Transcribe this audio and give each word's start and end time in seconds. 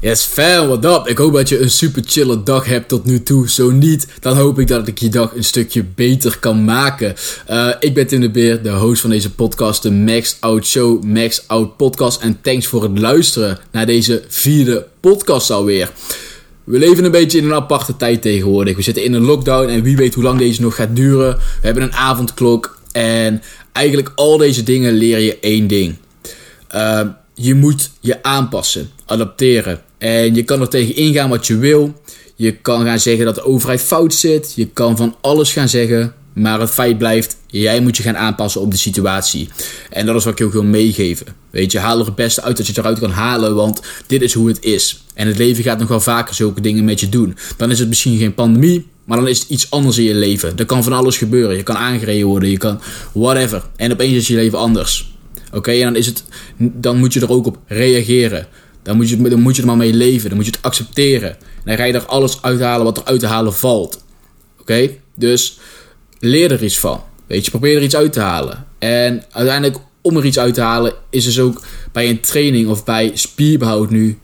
Yes 0.00 0.24
fam, 0.24 0.66
what 0.68 0.84
up? 0.84 1.08
Ik 1.08 1.18
hoop 1.18 1.32
dat 1.32 1.48
je 1.48 1.58
een 1.58 1.70
super 1.70 2.02
chille 2.06 2.42
dag 2.42 2.64
hebt 2.64 2.88
tot 2.88 3.04
nu 3.04 3.22
toe. 3.22 3.50
Zo 3.50 3.70
niet, 3.70 4.06
dan 4.20 4.36
hoop 4.36 4.58
ik 4.58 4.68
dat 4.68 4.86
ik 4.86 4.98
je 4.98 5.08
dag 5.08 5.34
een 5.34 5.44
stukje 5.44 5.84
beter 5.84 6.38
kan 6.38 6.64
maken. 6.64 7.14
Uh, 7.50 7.68
ik 7.80 7.94
ben 7.94 8.06
Tim 8.06 8.20
de 8.20 8.30
Beer, 8.30 8.62
de 8.62 8.70
host 8.70 9.00
van 9.00 9.10
deze 9.10 9.30
podcast, 9.30 9.82
de 9.82 9.90
Max 9.90 10.36
Out 10.40 10.66
Show, 10.66 11.04
Max 11.04 11.44
Out 11.46 11.76
Podcast. 11.76 12.20
En 12.20 12.40
thanks 12.40 12.66
voor 12.66 12.82
het 12.82 12.98
luisteren 12.98 13.58
naar 13.70 13.86
deze 13.86 14.22
vierde 14.28 14.86
podcast 15.00 15.50
alweer. 15.50 15.90
We 16.64 16.78
leven 16.78 17.04
een 17.04 17.10
beetje 17.10 17.38
in 17.38 17.44
een 17.44 17.54
aparte 17.54 17.96
tijd 17.96 18.22
tegenwoordig. 18.22 18.76
We 18.76 18.82
zitten 18.82 19.04
in 19.04 19.12
een 19.12 19.24
lockdown 19.24 19.68
en 19.68 19.82
wie 19.82 19.96
weet 19.96 20.14
hoe 20.14 20.24
lang 20.24 20.38
deze 20.38 20.62
nog 20.62 20.74
gaat 20.74 20.96
duren. 20.96 21.36
We 21.36 21.66
hebben 21.66 21.82
een 21.82 21.94
avondklok 21.94 22.78
en 22.92 23.42
eigenlijk 23.72 24.12
al 24.14 24.36
deze 24.36 24.62
dingen 24.62 24.92
leer 24.92 25.18
je 25.18 25.38
één 25.40 25.66
ding. 25.66 25.96
Uh, 26.74 27.00
je 27.34 27.54
moet 27.54 27.90
je 28.00 28.22
aanpassen, 28.22 28.90
adapteren. 29.06 29.88
En 30.00 30.34
je 30.34 30.42
kan 30.42 30.60
er 30.60 30.68
tegen 30.68 30.96
ingaan 30.96 31.30
wat 31.30 31.46
je 31.46 31.56
wil. 31.56 32.00
Je 32.36 32.52
kan 32.52 32.84
gaan 32.84 33.00
zeggen 33.00 33.24
dat 33.24 33.34
de 33.34 33.44
overheid 33.44 33.80
fout 33.80 34.14
zit. 34.14 34.52
Je 34.56 34.66
kan 34.66 34.96
van 34.96 35.16
alles 35.20 35.52
gaan 35.52 35.68
zeggen. 35.68 36.14
Maar 36.32 36.60
het 36.60 36.70
feit 36.70 36.98
blijft, 36.98 37.36
jij 37.46 37.80
moet 37.80 37.96
je 37.96 38.02
gaan 38.02 38.16
aanpassen 38.16 38.60
op 38.60 38.70
de 38.70 38.76
situatie. 38.76 39.48
En 39.90 40.06
dat 40.06 40.16
is 40.16 40.24
wat 40.24 40.40
ik 40.40 40.46
ook 40.46 40.52
wil 40.52 40.64
meegeven. 40.64 41.26
Weet 41.50 41.72
je, 41.72 41.78
haal 41.78 41.98
er 41.98 42.04
het 42.04 42.14
beste 42.14 42.42
uit 42.42 42.56
dat 42.56 42.66
je 42.66 42.72
het 42.72 42.80
eruit 42.80 42.98
kan 42.98 43.10
halen, 43.10 43.54
want 43.54 43.80
dit 44.06 44.22
is 44.22 44.32
hoe 44.32 44.48
het 44.48 44.64
is. 44.64 45.04
En 45.14 45.26
het 45.26 45.38
leven 45.38 45.64
gaat 45.64 45.78
nog 45.78 45.88
wel 45.88 46.00
vaker 46.00 46.34
zulke 46.34 46.60
dingen 46.60 46.84
met 46.84 47.00
je 47.00 47.08
doen. 47.08 47.36
Dan 47.56 47.70
is 47.70 47.78
het 47.78 47.88
misschien 47.88 48.18
geen 48.18 48.34
pandemie, 48.34 48.86
maar 49.04 49.18
dan 49.18 49.28
is 49.28 49.38
het 49.38 49.48
iets 49.48 49.70
anders 49.70 49.98
in 49.98 50.04
je 50.04 50.14
leven. 50.14 50.58
Er 50.58 50.66
kan 50.66 50.82
van 50.82 50.92
alles 50.92 51.18
gebeuren. 51.18 51.56
Je 51.56 51.62
kan 51.62 51.76
aangereden 51.76 52.26
worden, 52.26 52.50
je 52.50 52.58
kan 52.58 52.80
whatever. 53.12 53.62
En 53.76 53.92
opeens 53.92 54.16
is 54.16 54.26
je 54.26 54.34
leven 54.34 54.58
anders. 54.58 55.12
Oké, 55.52 55.70
en 55.70 55.80
dan, 55.80 55.96
is 55.96 56.06
het, 56.06 56.24
dan 56.56 56.98
moet 56.98 57.12
je 57.12 57.20
er 57.20 57.30
ook 57.30 57.46
op 57.46 57.58
reageren. 57.66 58.46
Dan 58.90 58.98
moet, 58.98 59.08
je, 59.08 59.28
dan 59.28 59.40
moet 59.40 59.56
je 59.56 59.62
er 59.62 59.68
maar 59.68 59.76
mee 59.76 59.92
leven. 59.92 60.28
Dan 60.28 60.36
moet 60.36 60.46
je 60.46 60.52
het 60.52 60.62
accepteren. 60.62 61.30
En 61.30 61.62
dan 61.64 61.76
ga 61.76 61.84
je 61.84 61.92
er 61.92 62.06
alles 62.06 62.42
uithalen 62.42 62.84
wat 62.84 62.96
er 62.96 63.04
uit 63.04 63.20
te 63.20 63.26
halen 63.26 63.54
valt. 63.54 64.04
Oké? 64.60 64.90
Dus 65.14 65.58
leer 66.18 66.52
er 66.52 66.64
iets 66.64 66.78
van. 66.78 67.00
Weet 67.26 67.44
je, 67.44 67.50
probeer 67.50 67.76
er 67.76 67.82
iets 67.82 67.96
uit 67.96 68.12
te 68.12 68.20
halen. 68.20 68.66
En 68.78 69.24
uiteindelijk, 69.30 69.78
om 70.00 70.16
er 70.16 70.24
iets 70.24 70.38
uit 70.38 70.54
te 70.54 70.60
halen, 70.60 70.92
is 71.10 71.24
dus 71.24 71.40
ook 71.40 71.62
bij 71.92 72.08
een 72.08 72.20
training 72.20 72.68
of 72.68 72.84
bij 72.84 73.10
spierbehoud 73.14 73.90
nu 73.90 74.18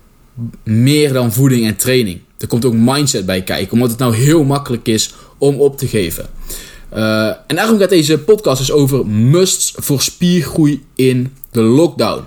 meer 0.64 1.12
dan 1.12 1.32
voeding 1.32 1.66
en 1.66 1.76
training. 1.76 2.20
Er 2.38 2.46
komt 2.46 2.64
ook 2.64 2.74
mindset 2.74 3.26
bij 3.26 3.42
kijken, 3.42 3.72
omdat 3.72 3.91
het 3.91 3.98
nou 3.98 4.14
heel 4.14 4.44
makkelijk 4.44 4.88
is 4.88 5.14
om 5.38 5.60
op 5.60 5.78
te 5.78 5.86
geven. 5.86 6.26
Uh, 6.94 7.26
en 7.26 7.56
daarom 7.56 7.78
gaat 7.78 7.88
deze 7.88 8.19
podcast 8.19 8.58
dus 8.58 8.72
over 8.72 9.06
musts 9.06 9.72
voor 9.76 10.00
spiergroei 10.00 10.84
in 10.94 11.32
de 11.50 11.62
lockdown. 11.62 12.24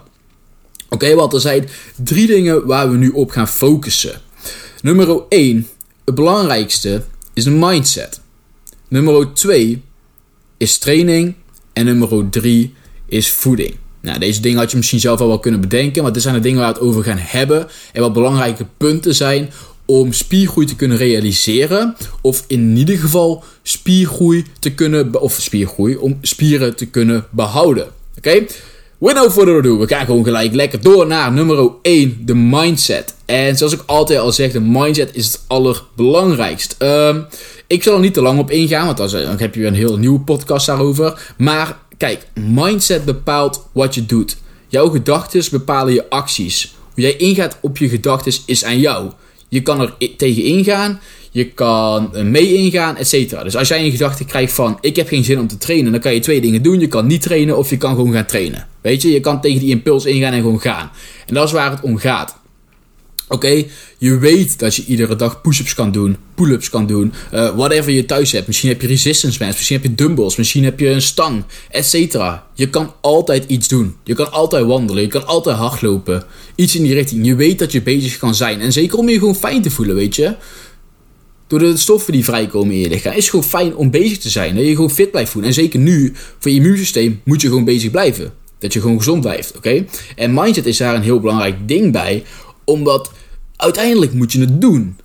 Oké, 0.90 1.16
want 1.16 1.34
er 1.34 1.40
zijn 1.40 1.70
drie 1.96 2.28
dingen 2.28 2.66
waar 2.66 2.92
we 2.92 2.98
nu 2.98 3.10
op 3.10 3.32
gaan 3.32 3.48
focussen. 3.48 4.22
Nummer 4.82 5.22
1, 5.30 5.68
het 6.06 6.16
belangrijkste, 6.16 7.04
is 7.34 7.46
een 7.46 7.60
mindset. 7.60 8.22
Nummer 8.88 9.34
2 9.34 9.82
is 10.58 10.78
training. 10.78 11.36
En 11.74 11.86
nummer 11.86 12.30
3 12.30 12.74
is 13.06 13.32
voeding. 13.32 13.76
Nou, 14.02 14.20
deze 14.20 14.42
dingen 14.42 14.60
had 14.60 14.72
je 14.72 14.78
misschien 14.78 15.00
zelf 15.00 15.20
al 15.20 15.28
wel 15.28 15.40
kunnen 15.40 15.62
bedenken, 15.62 16.04
maar 16.04 16.14
dit 16.14 16.22
zijn 16.22 16.36
de 16.36 16.42
dingen 16.42 16.60
waar 16.60 16.74
we 16.74 16.80
het 16.80 16.88
over 16.88 17.04
gaan 17.04 17.18
hebben. 17.18 17.68
En 17.94 18.02
wat 18.02 18.14
belangrijke 18.14 18.66
punten 18.78 19.16
zijn 19.16 19.50
om 19.86 20.14
spiergroei 20.14 20.66
te 20.66 20.76
kunnen 20.76 20.98
realiseren. 20.98 21.96
Of 22.22 22.44
in 22.48 22.78
ieder 22.78 22.98
geval 22.98 23.44
spiergroei 23.64 24.46
te 24.60 24.72
kunnen, 24.72 25.22
of 25.22 25.34
spiergroei, 25.34 25.96
om 25.96 26.18
spieren 26.22 26.76
te 26.76 26.86
kunnen 26.86 27.26
behouden. 27.30 27.88
Oké? 28.18 28.46
Without 29.00 29.36
we 29.36 29.84
gaan 29.88 30.06
gewoon 30.06 30.24
gelijk 30.24 30.54
lekker 30.54 30.82
door 30.82 31.08
naar 31.08 31.32
nummer 31.32 31.72
1, 31.82 32.22
de 32.26 32.36
mindset. 32.36 33.16
En 33.26 33.58
zoals 33.58 33.74
ik 33.74 33.84
altijd 33.86 34.20
al 34.20 34.32
zeg, 34.32 34.52
de 34.52 34.60
mindset 34.60 35.10
is 35.16 35.26
het 35.26 35.42
allerbelangrijkst. 35.48 36.76
Um, 36.80 37.26
ik 37.68 37.84
zal 37.84 37.94
er 37.94 38.00
niet 38.00 38.14
te 38.14 38.22
lang 38.22 38.40
op 38.40 38.52
ingaan, 38.52 38.86
want 38.86 38.98
dan 38.98 39.38
heb 39.38 39.54
je 39.54 39.60
weer 39.60 39.70
een 39.70 39.76
heel 39.76 39.98
nieuwe 39.98 40.20
podcast 40.20 40.66
daarover. 40.66 41.34
Maar 41.38 41.80
kijk, 41.98 42.28
mindset 42.34 43.06
bepaalt 43.06 43.68
wat 43.72 43.96
je 43.96 44.06
doet. 44.06 44.38
Jouw 44.68 44.90
gedachten 44.90 45.44
bepalen 45.52 45.94
je 45.94 46.10
acties. 46.10 46.76
Hoe 46.94 47.04
jij 47.04 47.16
ingaat 47.16 47.58
op 47.62 47.78
je 47.78 47.90
gedachten 47.90 48.34
is 48.46 48.64
aan 48.64 48.80
jou. 48.80 49.12
Je 49.48 49.62
kan 49.62 49.82
er 49.82 49.94
tegen 50.18 50.44
ingaan, 50.44 51.00
je 51.32 51.46
kan 51.46 52.10
mee 52.24 52.54
ingaan, 52.54 52.98
et 52.98 53.08
cetera. 53.08 53.44
Dus 53.44 53.56
als 53.56 53.68
jij 53.68 53.86
een 53.86 53.92
gedachte 53.92 54.26
krijgt 54.26 54.54
van 54.54 54.78
ik 54.82 54.96
heb 54.96 55.08
geen 55.08 55.24
zin 55.24 55.40
om 55.40 55.48
te 55.48 55.58
trainen, 55.58 55.92
dan 55.92 56.02
kan 56.02 56.14
je 56.14 56.20
twee 56.20 56.42
dingen 56.42 56.62
doen. 56.62 56.80
Je 56.80 56.88
kan 56.88 57.08
niet 57.08 57.22
trainen 57.22 57.58
of 57.58 57.70
je 57.70 57.78
kan 57.78 57.96
gewoon 57.96 58.14
gaan 58.14 58.26
trainen. 58.26 58.68
Weet 58.82 59.02
je, 59.02 59.12
je 59.12 59.20
kan 59.20 59.42
tegen 59.42 59.60
die 59.60 59.70
impuls 59.70 60.06
ingaan 60.06 60.34
en 60.34 60.42
gewoon 60.42 60.62
gaan. 60.62 60.92
En 61.28 61.34
dat 61.34 61.46
is 61.46 61.52
waar 61.52 61.72
het 61.72 61.82
om 61.82 61.98
gaat. 61.98 62.38
Oké, 63.32 63.64
je 63.98 64.18
weet 64.18 64.60
dat 64.60 64.76
je 64.76 64.86
iedere 64.86 65.16
dag 65.16 65.42
push-ups 65.42 65.74
kan 65.74 65.92
doen, 65.92 66.18
pull-ups 66.36 66.70
kan 66.70 66.88
doen, 66.88 67.14
uh, 67.34 67.56
whatever 67.56 67.92
je 67.92 68.06
thuis 68.06 68.32
hebt. 68.32 68.48
Misschien 68.48 68.70
heb 68.70 68.82
je 68.82 68.88
resistance 68.88 69.40
bands, 69.40 69.56
misschien 69.56 69.76
heb 69.76 69.86
je 69.86 69.96
dumbbells, 69.96 70.36
misschien 70.36 70.64
heb 70.64 70.80
je 70.80 70.90
een 70.90 71.02
stang, 71.02 71.44
etc. 71.70 71.94
Je 72.54 72.70
kan 72.70 72.94
altijd 73.02 73.44
iets 73.48 73.68
doen. 73.68 73.96
Je 74.04 74.14
kan 74.14 74.32
altijd 74.32 74.66
wandelen, 74.66 75.04
je 75.04 75.10
kan 75.10 75.26
altijd 75.26 75.58
hardlopen. 75.58 76.24
Iets 76.56 76.76
in 76.76 76.84
die 76.84 76.94
richting. 76.94 77.26
Je 77.26 77.36
weet 77.36 77.60
dat 77.60 77.72
je 77.72 77.82
bezig 77.82 78.18
kan 78.18 78.36
zijn. 78.36 78.62
En 78.62 78.74
zeker 78.74 78.98
om 78.98 79.10
je 79.10 79.20
gewoon 79.20 79.36
fijn 79.36 79.62
te 79.62 79.72
voelen, 79.72 79.96
weet 79.96 80.16
je. 80.16 80.36
Door 81.50 81.60
de 81.60 81.78
stoffen 81.78 82.14
die 82.14 82.24
vrijkomen 82.24 82.74
in 82.74 82.80
je 82.80 82.90
lichaam. 82.90 83.14
Is 83.14 83.30
gewoon 83.30 83.46
fijn 83.46 83.76
om 83.76 83.92
bezig 83.92 84.18
te 84.18 84.30
zijn. 84.30 84.56
Dat 84.56 84.66
je 84.66 84.76
gewoon 84.76 84.92
fit 84.92 85.12
blijft 85.12 85.32
voelen. 85.32 85.50
En 85.50 85.56
zeker 85.56 85.80
nu, 85.80 86.14
voor 86.40 86.52
je 86.52 86.58
immuunsysteem, 86.58 87.22
moet 87.24 87.42
je 87.42 87.48
gewoon 87.48 87.64
bezig 87.64 87.92
blijven. 87.92 88.34
Dat 88.60 88.74
je 88.74 88.82
gewoon 88.82 88.98
gezond 88.98 89.22
blijft, 89.22 89.58
oké? 89.58 89.86
En 90.16 90.34
mindset 90.34 90.66
is 90.66 90.78
daar 90.78 90.96
een 90.96 91.02
heel 91.02 91.20
belangrijk 91.20 91.56
ding 91.68 91.92
bij. 91.92 92.24
Omdat 92.64 93.12
uiteindelijk 93.56 94.14
moet 94.14 94.32
je 94.32 94.40
het 94.40 94.62
doen. 94.62 94.96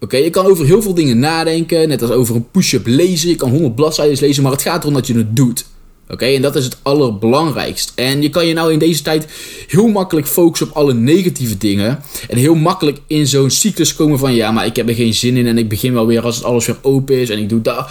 Oké, 0.00 0.16
je 0.16 0.30
kan 0.30 0.46
over 0.46 0.64
heel 0.64 0.82
veel 0.82 0.94
dingen 0.94 1.18
nadenken, 1.18 1.88
net 1.88 2.02
als 2.02 2.10
over 2.10 2.34
een 2.34 2.50
push-up 2.50 2.86
lezen. 2.86 3.28
Je 3.28 3.36
kan 3.36 3.50
100 3.50 3.74
bladzijden 3.74 4.18
lezen, 4.20 4.42
maar 4.42 4.52
het 4.52 4.62
gaat 4.62 4.82
erom 4.82 4.94
dat 4.94 5.06
je 5.06 5.16
het 5.16 5.36
doet. 5.36 5.66
Oké, 6.08 6.24
en 6.24 6.42
dat 6.42 6.56
is 6.56 6.64
het 6.64 6.76
allerbelangrijkst. 6.82 7.92
En 7.94 8.22
je 8.22 8.30
kan 8.30 8.46
je 8.46 8.54
nou 8.54 8.72
in 8.72 8.78
deze 8.78 9.02
tijd 9.02 9.26
heel 9.68 9.88
makkelijk 9.88 10.26
focussen 10.26 10.68
op 10.68 10.76
alle 10.76 10.94
negatieve 10.94 11.56
dingen. 11.56 12.02
En 12.28 12.36
heel 12.36 12.54
makkelijk 12.54 13.00
in 13.06 13.26
zo'n 13.26 13.50
cyclus 13.50 13.94
komen 13.94 14.18
van 14.18 14.34
ja, 14.34 14.50
maar 14.50 14.66
ik 14.66 14.76
heb 14.76 14.88
er 14.88 14.94
geen 14.94 15.14
zin 15.14 15.36
in 15.36 15.46
en 15.46 15.58
ik 15.58 15.68
begin 15.68 15.92
wel 15.92 16.06
weer 16.06 16.22
als 16.22 16.36
het 16.36 16.44
alles 16.44 16.66
weer 16.66 16.78
open 16.82 17.20
is 17.20 17.30
en 17.30 17.38
ik 17.38 17.48
doe 17.48 17.60
dat. 17.60 17.90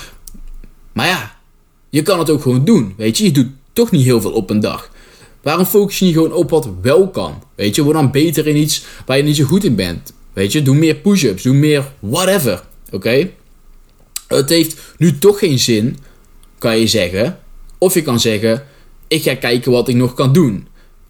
Maar 0.94 1.08
ja, 1.08 1.36
je 1.90 2.02
kan 2.02 2.20
het 2.20 2.30
ook 2.30 2.42
gewoon 2.42 2.66
doen. 2.66 2.94
Weet 2.98 3.18
je, 3.18 3.24
je 3.24 3.32
doet 3.32 3.48
toch 3.74 3.92
niet 3.92 4.04
heel 4.04 4.22
veel 4.22 4.32
op 4.32 4.50
een 4.50 4.60
dag. 4.60 4.90
Waarom 5.42 5.66
focus 5.66 6.00
je 6.00 6.06
niet 6.06 6.14
gewoon 6.14 6.34
op 6.34 6.50
wat 6.50 6.70
wel 6.82 7.10
kan? 7.10 7.44
Weet 7.56 7.76
je, 7.76 7.84
word 7.84 7.96
dan 7.96 8.12
beter 8.12 8.48
in 8.48 8.58
iets 8.58 8.84
waar 9.06 9.18
je 9.18 9.24
niet 9.24 9.36
zo 9.36 9.46
goed 9.46 9.64
in 9.64 9.76
bent. 9.76 10.14
Weet 10.34 10.52
je, 10.52 10.62
doe 10.62 10.76
meer 10.76 10.96
push-ups, 10.96 11.44
doe 11.44 11.54
meer 11.54 11.92
whatever. 12.00 12.64
Oké? 12.92 13.30
Het 14.28 14.50
heeft 14.50 14.82
nu 14.98 15.18
toch 15.18 15.40
geen 15.40 15.60
zin, 15.60 15.98
kan 16.58 16.80
je 16.80 16.88
zeggen. 16.88 17.40
Of 17.84 17.94
je 17.94 18.02
kan 18.02 18.20
zeggen, 18.20 18.64
ik 19.08 19.24
ga 19.24 19.36
kijken 19.36 19.72
wat 19.72 19.88
ik 19.88 19.96
nog 19.96 20.14
kan 20.14 20.34
doen. 20.34 20.68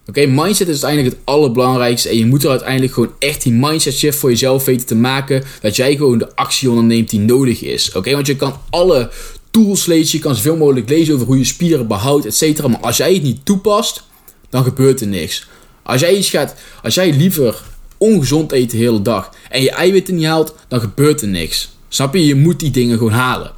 Oké, 0.07 0.25
mindset 0.25 0.67
is 0.67 0.83
uiteindelijk 0.83 1.15
het 1.15 1.25
allerbelangrijkste. 1.25 2.09
En 2.09 2.17
je 2.17 2.25
moet 2.25 2.43
er 2.43 2.49
uiteindelijk 2.49 2.93
gewoon 2.93 3.13
echt 3.19 3.43
die 3.43 3.53
mindset 3.53 3.93
shift 3.93 4.17
voor 4.17 4.29
jezelf 4.29 4.65
weten 4.65 4.85
te 4.87 4.95
maken. 4.95 5.43
Dat 5.61 5.75
jij 5.75 5.95
gewoon 5.95 6.17
de 6.17 6.35
actie 6.35 6.69
onderneemt 6.69 7.09
die 7.09 7.19
nodig 7.19 7.61
is. 7.61 7.91
Oké, 7.91 8.11
want 8.11 8.27
je 8.27 8.35
kan 8.35 8.59
alle 8.69 9.11
tools 9.51 9.85
lezen. 9.85 10.17
Je 10.17 10.23
kan 10.23 10.35
zoveel 10.35 10.57
mogelijk 10.57 10.89
lezen 10.89 11.13
over 11.13 11.27
hoe 11.27 11.37
je 11.37 11.43
spieren 11.43 11.87
behoudt, 11.87 12.25
et 12.25 12.35
cetera. 12.35 12.67
Maar 12.67 12.79
als 12.79 12.97
jij 12.97 13.13
het 13.13 13.23
niet 13.23 13.45
toepast, 13.45 14.03
dan 14.49 14.63
gebeurt 14.63 15.01
er 15.01 15.07
niks. 15.07 15.47
Als 15.83 16.01
jij 16.01 16.15
iets 16.15 16.29
gaat, 16.29 16.55
als 16.83 16.95
jij 16.95 17.13
liever 17.13 17.63
ongezond 17.97 18.51
eet 18.51 18.71
de 18.71 18.77
hele 18.77 19.01
dag 19.01 19.29
en 19.49 19.61
je 19.61 19.71
eiwitten 19.71 20.15
niet 20.15 20.25
haalt, 20.25 20.55
dan 20.67 20.79
gebeurt 20.79 21.21
er 21.21 21.27
niks. 21.27 21.69
Snap 21.87 22.13
je? 22.13 22.25
Je 22.25 22.35
moet 22.35 22.59
die 22.59 22.71
dingen 22.71 22.97
gewoon 22.97 23.13
halen. 23.13 23.51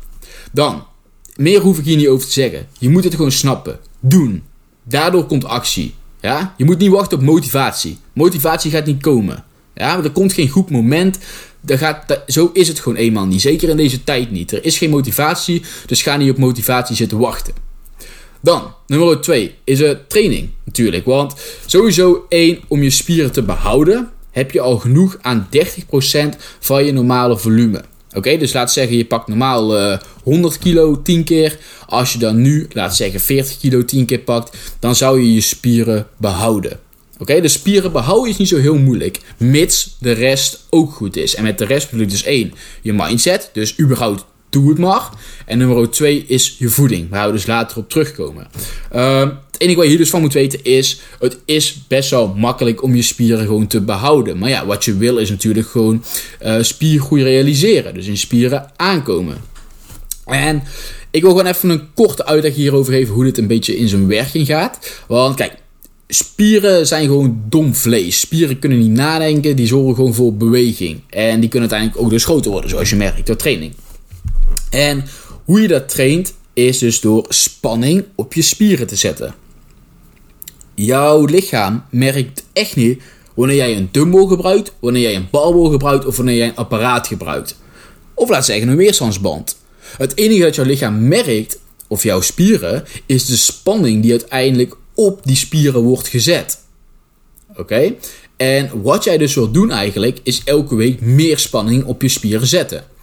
Dan, 0.51 0.85
meer 1.35 1.61
hoef 1.61 1.77
ik 1.77 1.85
hier 1.85 1.97
niet 1.97 2.07
over 2.07 2.25
te 2.25 2.31
zeggen. 2.31 2.67
Je 2.79 2.89
moet 2.89 3.03
het 3.03 3.15
gewoon 3.15 3.31
snappen. 3.31 3.79
Doen. 3.99 4.43
Daardoor 4.83 5.25
komt 5.25 5.45
actie. 5.45 5.93
Ja? 6.21 6.53
Je 6.57 6.65
moet 6.65 6.77
niet 6.77 6.91
wachten 6.91 7.17
op 7.17 7.23
motivatie. 7.23 7.97
Motivatie 8.13 8.71
gaat 8.71 8.85
niet 8.85 9.01
komen. 9.01 9.43
Ja? 9.75 10.03
er 10.03 10.11
komt 10.11 10.33
geen 10.33 10.49
goed 10.49 10.69
moment. 10.69 11.19
Dat 11.61 11.77
gaat, 11.77 12.21
zo 12.27 12.49
is 12.53 12.67
het 12.67 12.79
gewoon 12.79 12.97
eenmaal 12.97 13.25
niet. 13.25 13.41
Zeker 13.41 13.69
in 13.69 13.77
deze 13.77 14.03
tijd 14.03 14.31
niet. 14.31 14.51
Er 14.51 14.65
is 14.65 14.77
geen 14.77 14.89
motivatie, 14.89 15.61
dus 15.85 16.01
ga 16.01 16.17
niet 16.17 16.31
op 16.31 16.37
motivatie 16.37 16.95
zitten 16.95 17.17
wachten. 17.17 17.53
Dan, 18.41 18.73
nummer 18.87 19.21
2 19.21 19.55
is 19.63 19.79
een 19.79 19.97
training 20.07 20.49
natuurlijk. 20.63 21.05
Want 21.05 21.33
sowieso 21.65 22.25
één, 22.29 22.59
om 22.67 22.83
je 22.83 22.89
spieren 22.89 23.31
te 23.31 23.43
behouden, 23.43 24.09
heb 24.31 24.51
je 24.51 24.61
al 24.61 24.77
genoeg 24.77 25.17
aan 25.21 25.47
30% 25.55 25.59
van 26.59 26.85
je 26.85 26.91
normale 26.91 27.37
volume. 27.37 27.83
Oké, 28.15 28.37
dus 28.37 28.53
laat 28.53 28.71
zeggen 28.71 28.97
je 28.97 29.05
pakt 29.05 29.27
normaal 29.27 29.77
uh, 29.77 29.93
eh, 29.93 29.99
100 30.23 30.57
kilo 30.57 31.01
10 31.01 31.23
keer. 31.23 31.57
Als 31.87 32.13
je 32.13 32.19
dan 32.19 32.41
nu, 32.41 32.67
laat 32.71 32.95
zeggen 32.95 33.19
40 33.19 33.57
kilo 33.57 33.85
10 33.85 34.05
keer 34.05 34.19
pakt, 34.19 34.57
dan 34.79 34.95
zou 34.95 35.21
je 35.21 35.33
je 35.33 35.41
spieren 35.41 36.07
behouden. 36.17 36.79
Oké, 37.17 37.41
de 37.41 37.47
spieren 37.47 37.91
behouden 37.91 38.29
is 38.29 38.37
niet 38.37 38.47
zo 38.47 38.57
heel 38.57 38.77
moeilijk, 38.77 39.19
mits 39.37 39.95
de 39.99 40.11
rest 40.11 40.65
ook 40.69 40.91
goed 40.91 41.17
is. 41.17 41.35
En 41.35 41.43
met 41.43 41.57
de 41.57 41.65
rest 41.65 41.89
bedoel 41.89 42.05
ik 42.05 42.11
dus 42.11 42.23
één, 42.23 42.53
je 42.81 42.93
mindset, 42.93 43.49
dus 43.53 43.79
überhaupt 43.79 44.25
doe 44.55 44.69
het 44.69 44.77
maar. 44.77 45.09
En 45.45 45.57
nummer 45.57 45.89
2 45.89 46.25
is 46.27 46.55
je 46.59 46.69
voeding, 46.69 47.09
waar 47.09 47.27
we 47.27 47.31
dus 47.31 47.45
later 47.45 47.77
op 47.77 47.89
terugkomen. 47.89 48.47
Uh, 48.95 49.19
het 49.19 49.61
enige 49.61 49.75
wat 49.75 49.83
je 49.85 49.89
hier 49.89 49.99
dus 49.99 50.09
van 50.09 50.21
moet 50.21 50.33
weten 50.33 50.63
is, 50.63 51.01
het 51.19 51.37
is 51.45 51.81
best 51.87 52.09
wel 52.09 52.33
makkelijk 52.37 52.83
om 52.83 52.95
je 52.95 53.01
spieren 53.01 53.45
gewoon 53.45 53.67
te 53.67 53.81
behouden. 53.81 54.37
Maar 54.37 54.49
ja, 54.49 54.65
wat 54.65 54.85
je 54.85 54.97
wil 54.97 55.17
is 55.17 55.29
natuurlijk 55.29 55.67
gewoon 55.67 56.03
uh, 56.45 56.55
spiergroei 56.61 57.23
realiseren, 57.23 57.93
dus 57.93 58.07
in 58.07 58.17
spieren 58.17 58.71
aankomen. 58.75 59.37
En 60.25 60.63
ik 61.11 61.21
wil 61.21 61.29
gewoon 61.29 61.45
even 61.45 61.69
een 61.69 61.93
korte 61.93 62.25
uitleg 62.25 62.55
hierover 62.55 62.93
geven 62.93 63.13
hoe 63.13 63.23
dit 63.23 63.37
een 63.37 63.47
beetje 63.47 63.77
in 63.77 63.87
zijn 63.87 64.07
werking 64.07 64.47
gaat. 64.47 65.03
Want 65.07 65.35
kijk, 65.35 65.53
spieren 66.07 66.87
zijn 66.87 67.05
gewoon 67.05 67.41
dom 67.49 67.75
vlees. 67.75 68.19
Spieren 68.19 68.59
kunnen 68.59 68.79
niet 68.79 68.89
nadenken, 68.89 69.55
die 69.55 69.67
zorgen 69.67 69.95
gewoon 69.95 70.13
voor 70.13 70.33
beweging. 70.33 71.01
En 71.09 71.39
die 71.39 71.49
kunnen 71.49 71.69
uiteindelijk 71.69 72.01
ook 72.01 72.09
dus 72.09 72.25
groter 72.25 72.51
worden, 72.51 72.69
zoals 72.69 72.89
je 72.89 72.95
merkt, 72.95 73.27
door 73.27 73.35
training. 73.35 73.73
En 74.75 75.05
hoe 75.45 75.61
je 75.61 75.67
dat 75.67 75.89
traint, 75.89 76.33
is 76.53 76.77
dus 76.77 76.99
door 76.99 77.25
spanning 77.29 78.05
op 78.15 78.33
je 78.33 78.41
spieren 78.41 78.87
te 78.87 78.95
zetten. 78.95 79.35
Jouw 80.73 81.25
lichaam 81.25 81.83
merkt 81.89 82.43
echt 82.53 82.75
niet 82.75 83.01
wanneer 83.33 83.55
jij 83.55 83.77
een 83.77 83.89
dumbbell 83.91 84.25
gebruikt, 84.25 84.73
wanneer 84.79 85.01
jij 85.01 85.15
een 85.15 85.27
barbel 85.31 85.69
gebruikt 85.69 86.05
of 86.05 86.17
wanneer 86.17 86.35
jij 86.35 86.47
een 86.47 86.55
apparaat 86.55 87.07
gebruikt. 87.07 87.57
Of 88.13 88.29
laat 88.29 88.45
zeggen 88.45 88.67
een 88.67 88.75
weerstandsband. 88.75 89.57
Het 89.97 90.17
enige 90.17 90.41
dat 90.41 90.55
jouw 90.55 90.65
lichaam 90.65 91.07
merkt, 91.07 91.59
of 91.87 92.03
jouw 92.03 92.21
spieren, 92.21 92.83
is 93.05 93.25
de 93.25 93.35
spanning 93.35 94.01
die 94.01 94.11
uiteindelijk 94.11 94.75
op 94.93 95.19
die 95.23 95.35
spieren 95.35 95.81
wordt 95.81 96.07
gezet. 96.07 96.59
Oké? 97.55 97.93
En 98.37 98.81
wat 98.81 99.03
jij 99.03 99.17
dus 99.17 99.35
wilt 99.35 99.53
doen 99.53 99.71
eigenlijk, 99.71 100.19
is 100.23 100.41
elke 100.43 100.75
week 100.75 101.01
meer 101.01 101.39
spanning 101.39 101.83
op 101.85 102.01
je 102.01 102.09
spieren 102.09 102.47
zetten. 102.47 102.93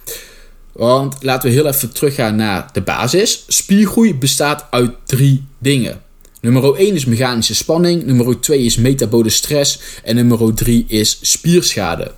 Want 0.73 1.15
laten 1.19 1.49
we 1.49 1.55
heel 1.55 1.67
even 1.67 1.93
teruggaan 1.93 2.35
naar 2.35 2.69
de 2.71 2.81
basis. 2.81 3.43
Spiergroei 3.47 4.15
bestaat 4.15 4.65
uit 4.69 4.91
drie 5.05 5.43
dingen. 5.57 6.01
Nummer 6.41 6.75
1 6.75 6.95
is 6.95 7.05
mechanische 7.05 7.55
spanning, 7.55 8.05
nummer 8.05 8.39
2 8.39 8.59
is 8.59 8.77
metabole 8.77 9.29
stress 9.29 9.79
en 10.03 10.15
nummer 10.15 10.53
3 10.53 10.85
is 10.87 11.19
spierschade. 11.21 12.11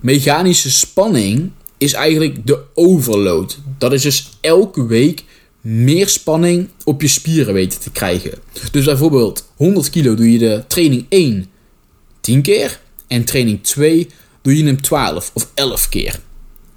Mechanische 0.00 0.70
spanning 0.70 1.50
is 1.78 1.92
eigenlijk 1.92 2.46
de 2.46 2.58
overload. 2.74 3.58
Dat 3.78 3.92
is 3.92 4.02
dus 4.02 4.30
elke 4.40 4.86
week 4.86 5.24
meer 5.60 6.08
spanning 6.08 6.68
op 6.84 7.00
je 7.00 7.08
spieren 7.08 7.54
weten 7.54 7.80
te 7.80 7.90
krijgen. 7.90 8.38
Dus 8.70 8.84
bijvoorbeeld 8.84 9.48
100 9.56 9.90
kilo 9.90 10.14
doe 10.14 10.32
je 10.32 10.38
de 10.38 10.64
training 10.66 11.06
1 11.08 11.46
10 12.20 12.42
keer 12.42 12.80
en 13.06 13.24
training 13.24 13.62
2 13.62 14.08
doe 14.42 14.56
je 14.56 14.64
hem 14.64 14.80
12 14.80 15.30
of 15.34 15.50
11 15.54 15.88
keer. 15.88 16.20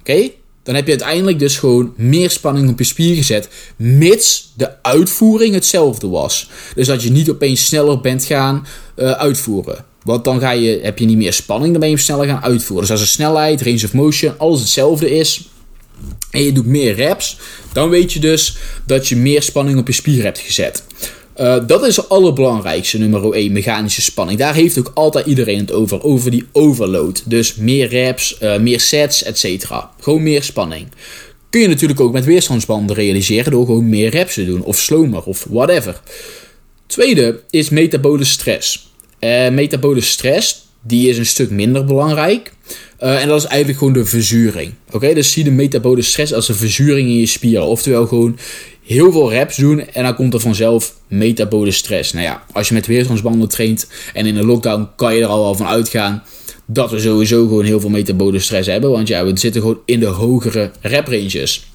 Oké? 0.00 0.30
Dan 0.66 0.74
heb 0.74 0.84
je 0.84 0.90
uiteindelijk 0.90 1.38
dus 1.38 1.58
gewoon 1.58 1.92
meer 1.96 2.30
spanning 2.30 2.68
op 2.68 2.78
je 2.78 2.84
spier 2.84 3.14
gezet, 3.14 3.48
mits 3.76 4.52
de 4.56 4.82
uitvoering 4.82 5.54
hetzelfde 5.54 6.08
was. 6.08 6.50
Dus 6.74 6.86
dat 6.86 7.02
je 7.02 7.10
niet 7.10 7.30
opeens 7.30 7.66
sneller 7.66 8.00
bent 8.00 8.24
gaan 8.24 8.66
uh, 8.96 9.10
uitvoeren. 9.10 9.84
Want 10.02 10.24
dan 10.24 10.40
ga 10.40 10.50
je, 10.50 10.80
heb 10.82 10.98
je 10.98 11.04
niet 11.04 11.16
meer 11.16 11.32
spanning, 11.32 11.70
dan 11.70 11.80
ben 11.80 11.90
je 11.90 11.96
sneller 11.96 12.26
gaan 12.26 12.42
uitvoeren. 12.42 12.86
Dus 12.86 12.90
als 12.90 13.00
de 13.00 13.06
snelheid, 13.06 13.62
range 13.62 13.84
of 13.84 13.92
motion, 13.92 14.38
alles 14.38 14.60
hetzelfde 14.60 15.10
is, 15.10 15.48
en 16.30 16.42
je 16.42 16.52
doet 16.52 16.66
meer 16.66 16.94
reps, 16.94 17.38
dan 17.72 17.88
weet 17.88 18.12
je 18.12 18.20
dus 18.20 18.56
dat 18.86 19.08
je 19.08 19.16
meer 19.16 19.42
spanning 19.42 19.78
op 19.78 19.86
je 19.86 19.92
spier 19.92 20.22
hebt 20.22 20.38
gezet. 20.38 20.84
Uh, 21.40 21.66
dat 21.66 21.86
is 21.86 21.96
het 21.96 22.08
allerbelangrijkste, 22.08 22.98
nummer 22.98 23.32
1, 23.32 23.52
mechanische 23.52 24.02
spanning. 24.02 24.38
Daar 24.38 24.54
heeft 24.54 24.78
ook 24.78 24.90
altijd 24.94 25.26
iedereen 25.26 25.58
het 25.58 25.72
over, 25.72 26.02
over 26.02 26.30
die 26.30 26.44
overload. 26.52 27.22
Dus 27.24 27.54
meer 27.54 27.88
reps, 27.88 28.38
uh, 28.42 28.58
meer 28.58 28.80
sets, 28.80 29.22
etc. 29.22 29.72
Gewoon 30.00 30.22
meer 30.22 30.42
spanning. 30.42 30.86
Kun 31.50 31.60
je 31.60 31.68
natuurlijk 31.68 32.00
ook 32.00 32.12
met 32.12 32.24
weerstandsbanden 32.24 32.96
realiseren 32.96 33.52
door 33.52 33.66
gewoon 33.66 33.88
meer 33.88 34.10
reps 34.10 34.34
te 34.34 34.44
doen, 34.44 34.62
of 34.62 34.78
slomer, 34.78 35.22
of 35.22 35.46
whatever. 35.50 36.00
Tweede 36.86 37.40
is 37.50 37.68
metabole 37.68 38.24
stress. 38.24 38.92
Uh, 39.20 39.48
metabole 39.48 40.00
stress, 40.00 40.66
die 40.82 41.08
is 41.08 41.18
een 41.18 41.26
stuk 41.26 41.50
minder 41.50 41.84
belangrijk. 41.84 42.52
En 42.98 43.28
dat 43.28 43.40
is 43.40 43.46
eigenlijk 43.46 43.78
gewoon 43.78 43.92
de 43.92 44.04
verzuring. 44.04 44.72
Oké, 44.90 45.14
dus 45.14 45.32
zie 45.32 45.44
de 45.44 45.50
metabole 45.50 46.02
stress 46.02 46.32
als 46.32 46.48
een 46.48 46.54
verzuring 46.54 47.08
in 47.08 47.16
je 47.16 47.26
spieren. 47.26 47.66
Oftewel 47.66 48.06
gewoon 48.06 48.38
heel 48.86 49.12
veel 49.12 49.30
reps 49.30 49.56
doen 49.56 49.88
en 49.88 50.02
dan 50.02 50.14
komt 50.14 50.34
er 50.34 50.40
vanzelf 50.40 50.94
metabole 51.08 51.70
stress. 51.70 52.12
Nou 52.12 52.24
ja, 52.24 52.44
als 52.52 52.68
je 52.68 52.74
met 52.74 52.86
weerstandsbanden 52.86 53.48
traint 53.48 53.88
en 54.12 54.26
in 54.26 54.34
de 54.34 54.44
lockdown 54.44 54.88
kan 54.96 55.14
je 55.14 55.22
er 55.22 55.28
al 55.28 55.42
wel 55.42 55.54
van 55.54 55.66
uitgaan 55.66 56.22
dat 56.66 56.90
we 56.90 57.00
sowieso 57.00 57.46
gewoon 57.46 57.64
heel 57.64 57.80
veel 57.80 57.90
metabole 57.90 58.38
stress 58.38 58.68
hebben. 58.68 58.90
Want 58.90 59.08
ja, 59.08 59.24
we 59.24 59.38
zitten 59.38 59.60
gewoon 59.60 59.80
in 59.84 60.00
de 60.00 60.06
hogere 60.06 60.70
rep 60.80 61.06
ranges. 61.06 61.70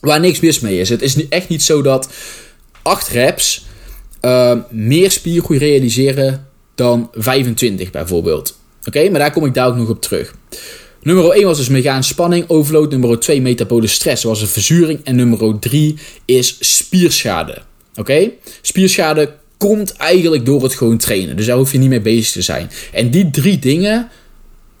Waar 0.00 0.20
niks 0.20 0.40
mis 0.40 0.60
mee 0.60 0.80
is. 0.80 0.88
Het 0.88 1.02
is 1.02 1.28
echt 1.28 1.48
niet 1.48 1.62
zo 1.62 1.82
dat 1.82 2.08
8 2.82 3.08
reps 3.08 3.66
uh, 4.22 4.52
meer 4.70 5.10
spiergroei 5.10 5.58
realiseren 5.58 6.46
dan 6.74 7.10
25 7.12 7.90
bijvoorbeeld. 7.90 8.58
Oké, 8.86 9.10
maar 9.10 9.20
daar 9.20 9.32
kom 9.32 9.44
ik 9.44 9.54
daar 9.54 9.68
ook 9.68 9.76
nog 9.76 9.88
op 9.88 10.02
terug. 10.02 10.34
Nummer 11.06 11.30
1 11.30 11.44
was 11.44 11.56
dus 11.56 11.68
mechanische 11.68 12.12
spanning, 12.12 12.44
overload. 12.48 12.90
Nummer 12.90 13.18
2 13.20 13.40
metabole 13.40 13.86
stress 13.86 14.22
was 14.22 14.40
een 14.40 14.48
verzuring. 14.48 15.00
En 15.04 15.16
nummer 15.16 15.58
3 15.58 15.98
is 16.24 16.56
spierschade. 16.60 17.62
Oké? 17.94 18.30
Spierschade 18.60 19.34
komt 19.56 19.92
eigenlijk 19.92 20.46
door 20.46 20.62
het 20.62 20.74
gewoon 20.74 20.98
trainen. 20.98 21.36
Dus 21.36 21.46
daar 21.46 21.56
hoef 21.56 21.72
je 21.72 21.78
niet 21.78 21.88
mee 21.88 22.00
bezig 22.00 22.32
te 22.32 22.42
zijn. 22.42 22.70
En 22.92 23.10
die 23.10 23.30
drie 23.30 23.58
dingen, 23.58 24.08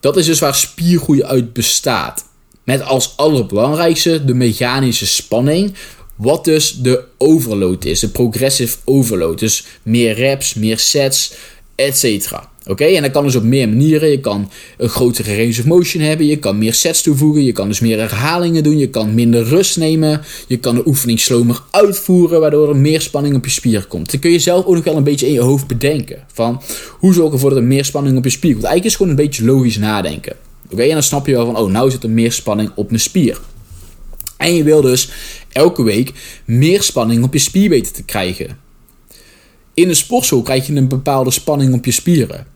dat 0.00 0.16
is 0.16 0.26
dus 0.26 0.38
waar 0.38 0.54
spiergroei 0.54 1.24
uit 1.24 1.52
bestaat. 1.52 2.24
Met 2.64 2.82
als 2.82 3.16
allerbelangrijkste 3.16 4.24
de 4.24 4.34
mechanische 4.34 5.06
spanning. 5.06 5.74
Wat 6.16 6.44
dus 6.44 6.72
de 6.72 7.04
overload 7.18 7.84
is, 7.84 8.00
de 8.00 8.08
progressive 8.08 8.76
overload. 8.84 9.38
Dus 9.38 9.64
meer 9.82 10.14
reps, 10.14 10.54
meer 10.54 10.78
sets, 10.78 11.32
etc. 11.74 12.32
Oké, 12.68 12.84
en 12.84 13.02
dat 13.02 13.10
kan 13.10 13.24
dus 13.24 13.36
op 13.36 13.42
meer 13.42 13.68
manieren. 13.68 14.10
Je 14.10 14.20
kan 14.20 14.50
een 14.76 14.88
grotere 14.88 15.36
range 15.36 15.48
of 15.58 15.64
motion 15.64 16.02
hebben. 16.02 16.26
Je 16.26 16.36
kan 16.36 16.58
meer 16.58 16.74
sets 16.74 17.02
toevoegen. 17.02 17.44
Je 17.44 17.52
kan 17.52 17.68
dus 17.68 17.80
meer 17.80 17.98
herhalingen 17.98 18.62
doen. 18.62 18.78
Je 18.78 18.88
kan 18.88 19.14
minder 19.14 19.44
rust 19.44 19.76
nemen. 19.76 20.20
Je 20.46 20.56
kan 20.56 20.74
de 20.74 20.86
oefening 20.86 21.20
slomer 21.20 21.62
uitvoeren, 21.70 22.40
waardoor 22.40 22.68
er 22.68 22.76
meer 22.76 23.00
spanning 23.00 23.34
op 23.34 23.44
je 23.44 23.50
spier 23.50 23.86
komt. 23.86 24.10
Dan 24.10 24.20
kun 24.20 24.30
je 24.30 24.38
zelf 24.38 24.64
ook 24.64 24.74
nog 24.74 24.84
wel 24.84 24.96
een 24.96 25.04
beetje 25.04 25.26
in 25.26 25.32
je 25.32 25.40
hoofd 25.40 25.66
bedenken. 25.66 26.24
Van 26.32 26.62
hoe 26.98 27.14
zorg 27.14 27.26
ik 27.26 27.32
ervoor 27.32 27.50
dat 27.50 27.58
er 27.58 27.64
meer 27.64 27.84
spanning 27.84 28.16
op 28.16 28.24
je 28.24 28.30
spier 28.30 28.52
komt. 28.52 28.64
Eigenlijk 28.64 28.84
is 28.84 28.92
het 28.92 29.02
gewoon 29.02 29.18
een 29.18 29.28
beetje 29.28 29.44
logisch 29.44 29.78
nadenken. 29.78 30.36
Oké, 30.70 30.82
en 30.82 30.92
dan 30.92 31.02
snap 31.02 31.26
je 31.26 31.32
wel 31.32 31.46
van, 31.46 31.56
oh, 31.56 31.70
nou 31.70 31.90
zit 31.90 32.02
er 32.02 32.10
meer 32.10 32.32
spanning 32.32 32.70
op 32.74 32.88
mijn 32.88 33.00
spier. 33.00 33.40
En 34.36 34.54
je 34.54 34.62
wil 34.62 34.80
dus 34.80 35.10
elke 35.52 35.82
week 35.82 36.12
meer 36.44 36.82
spanning 36.82 37.24
op 37.24 37.32
je 37.32 37.38
spier 37.38 37.68
weten 37.68 37.92
te 37.92 38.02
krijgen. 38.02 38.58
In 39.74 39.88
de 39.88 39.94
sportschool 39.94 40.42
krijg 40.42 40.66
je 40.66 40.74
een 40.74 40.88
bepaalde 40.88 41.30
spanning 41.30 41.74
op 41.74 41.84
je 41.84 41.90
spieren. 41.90 42.46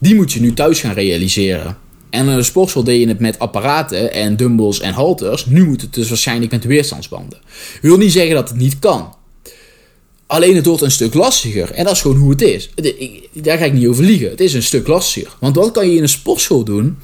Die 0.00 0.14
moet 0.14 0.32
je 0.32 0.40
nu 0.40 0.54
thuis 0.54 0.80
gaan 0.80 0.94
realiseren. 0.94 1.76
En 2.10 2.28
in 2.28 2.36
de 2.36 2.42
sportschool 2.42 2.84
deed 2.84 3.00
je 3.00 3.08
het 3.08 3.20
met 3.20 3.38
apparaten 3.38 4.12
en 4.12 4.36
dumbbells 4.36 4.80
en 4.80 4.92
halters. 4.92 5.46
Nu 5.46 5.66
moet 5.66 5.80
het 5.80 5.94
dus 5.94 6.08
waarschijnlijk 6.08 6.50
met 6.50 6.64
weerstandsbanden. 6.64 7.38
Wil 7.82 7.96
niet 7.96 8.12
zeggen 8.12 8.34
dat 8.34 8.48
het 8.48 8.58
niet 8.58 8.78
kan. 8.78 9.14
Alleen 10.26 10.56
het 10.56 10.66
wordt 10.66 10.82
een 10.82 10.90
stuk 10.90 11.14
lastiger. 11.14 11.70
En 11.70 11.84
dat 11.84 11.92
is 11.92 12.00
gewoon 12.00 12.16
hoe 12.16 12.30
het 12.30 12.42
is. 12.42 12.70
Daar 13.32 13.58
ga 13.58 13.64
ik 13.64 13.72
niet 13.72 13.86
over 13.86 14.04
liegen. 14.04 14.30
Het 14.30 14.40
is 14.40 14.54
een 14.54 14.62
stuk 14.62 14.86
lastiger. 14.86 15.36
Want 15.40 15.56
wat 15.56 15.70
kan 15.70 15.88
je 15.88 15.96
in 15.96 16.02
een 16.02 16.08
sportschool 16.08 16.64
doen? 16.64 16.98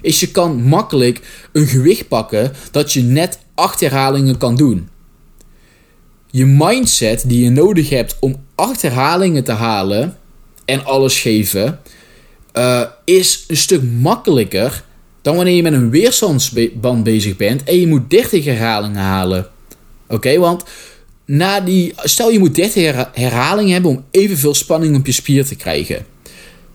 Is 0.00 0.20
je 0.20 0.30
kan 0.30 0.62
makkelijk 0.62 1.20
een 1.52 1.66
gewicht 1.66 2.08
pakken 2.08 2.52
dat 2.70 2.92
je 2.92 3.02
net 3.02 3.38
acht 3.54 3.80
herhalingen 3.80 4.38
kan 4.38 4.56
doen. 4.56 4.88
Je 6.30 6.46
mindset 6.46 7.24
die 7.26 7.44
je 7.44 7.50
nodig 7.50 7.88
hebt 7.88 8.16
om 8.20 8.36
acht 8.54 8.82
herhalingen 8.82 9.44
te 9.44 9.52
halen 9.52 10.16
en 10.64 10.84
alles 10.84 11.20
geven, 11.20 11.80
uh, 12.54 12.82
is 13.04 13.44
een 13.48 13.56
stuk 13.56 13.82
makkelijker 13.82 14.84
dan 15.22 15.36
wanneer 15.36 15.54
je 15.54 15.62
met 15.62 15.72
een 15.72 15.90
weerstandsband 15.90 17.04
bezig 17.04 17.36
bent 17.36 17.64
en 17.64 17.80
je 17.80 17.86
moet 17.86 18.10
30 18.10 18.44
herhalingen 18.44 19.02
halen. 19.02 19.46
Oké, 20.08 20.38
want 20.38 20.64
na 21.24 21.60
die, 21.60 21.92
stel 21.96 22.30
je 22.30 22.38
moet 22.38 22.54
30 22.54 23.06
herhalingen 23.12 23.72
hebben 23.72 23.90
om 23.90 24.04
evenveel 24.10 24.54
spanning 24.54 24.96
op 24.96 25.06
je 25.06 25.12
spier 25.12 25.44
te 25.44 25.56
krijgen. 25.56 26.06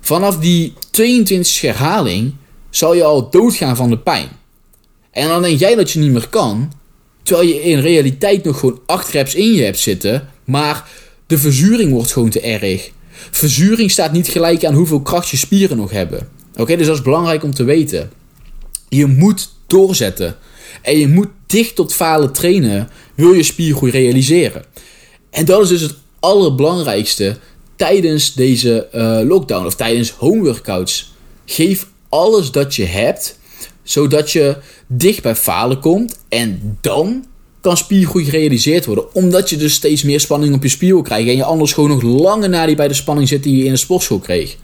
Vanaf 0.02 0.38
die 0.38 0.74
22 0.92 1.62
herhaling 1.62 2.34
zal 2.70 2.94
je 2.94 3.04
al 3.04 3.30
doodgaan 3.30 3.76
van 3.76 3.90
de 3.90 3.98
pijn. 3.98 4.30
En 5.12 5.28
dan 5.28 5.42
denk 5.42 5.60
jij 5.60 5.76
dat 5.76 5.92
je 5.92 6.00
niet 6.00 6.12
meer 6.12 6.28
kan, 6.30 6.72
terwijl 7.24 7.48
je 7.48 7.62
in 7.62 7.80
realiteit 7.80 8.44
nog 8.44 8.60
gewoon 8.60 8.80
8 8.86 9.10
reps 9.10 9.36
in 9.36 9.54
je 9.54 9.64
hebt 9.64 9.80
zitten, 9.80 10.30
maar 10.44 10.90
de 11.28 11.38
verzuring 11.38 11.92
wordt 11.92 12.12
gewoon 12.12 12.30
te 12.30 12.42
erg. 12.42 12.92
Verzuring 13.32 13.92
staat 13.92 14.12
niet 14.12 14.28
gelijk 14.28 14.66
aan 14.66 14.74
hoeveel 14.74 15.02
kracht 15.02 15.30
je 15.30 15.38
spieren 15.38 15.78
nog 15.78 15.92
hebben. 15.92 16.30
Oké, 16.56 16.76
dus 16.76 16.88
dat 16.88 16.96
is 16.96 17.02
belangrijk 17.02 17.44
om 17.44 17.54
te 17.54 17.64
weten. 17.64 18.12
Je 18.90 19.06
moet 19.06 19.50
doorzetten. 19.68 20.36
En 20.82 20.98
je 20.98 21.08
moet 21.08 21.28
dicht 21.46 21.76
tot 21.76 21.94
falen 21.94 22.34
trainen, 22.34 22.90
wil 23.16 23.34
je 23.34 23.44
spiergroei 23.44 23.92
realiseren. 23.92 24.64
En 25.30 25.46
dat 25.46 25.62
is 25.64 25.70
dus 25.70 25.82
het 25.82 25.96
allerbelangrijkste 26.20 27.38
tijdens 27.76 28.34
deze 28.34 28.88
uh, 28.94 29.20
lockdown 29.28 29.66
of 29.66 29.76
tijdens 29.76 30.12
home 30.12 30.44
workouts. 30.44 31.14
Geef 31.46 31.88
alles 32.10 32.52
dat 32.52 32.76
je 32.76 32.86
hebt, 32.86 33.40
zodat 33.84 34.32
je 34.32 34.58
dicht 34.88 35.22
bij 35.22 35.36
falen 35.36 35.80
komt. 35.80 36.18
En 36.30 36.78
dan 36.82 37.26
kan 37.68 37.78
spiergroei 37.78 38.26
gerealiseerd 38.26 38.86
worden. 38.86 39.16
Omdat 39.16 39.50
je 39.50 39.58
dus 39.58 39.74
steeds 39.74 40.04
meer 40.04 40.20
spanning 40.20 40.56
op 40.56 40.64
je 40.64 40.70
spier 40.70 40.94
wil 40.94 41.02
krijgen. 41.02 41.32
En 41.32 41.38
je 41.38 41.44
anders 41.44 41.74
gewoon 41.74 41.90
nog 41.90 42.02
langer 42.02 42.50
na 42.50 42.66
die 42.66 42.76
bij 42.76 42.88
de 42.88 42.94
spanning 42.94 43.28
zit 43.28 43.44
die 43.44 43.58
je 43.58 43.64
in 43.64 43.72
de 43.72 43.78
sportschool 43.78 44.20
kreeg. 44.20 44.58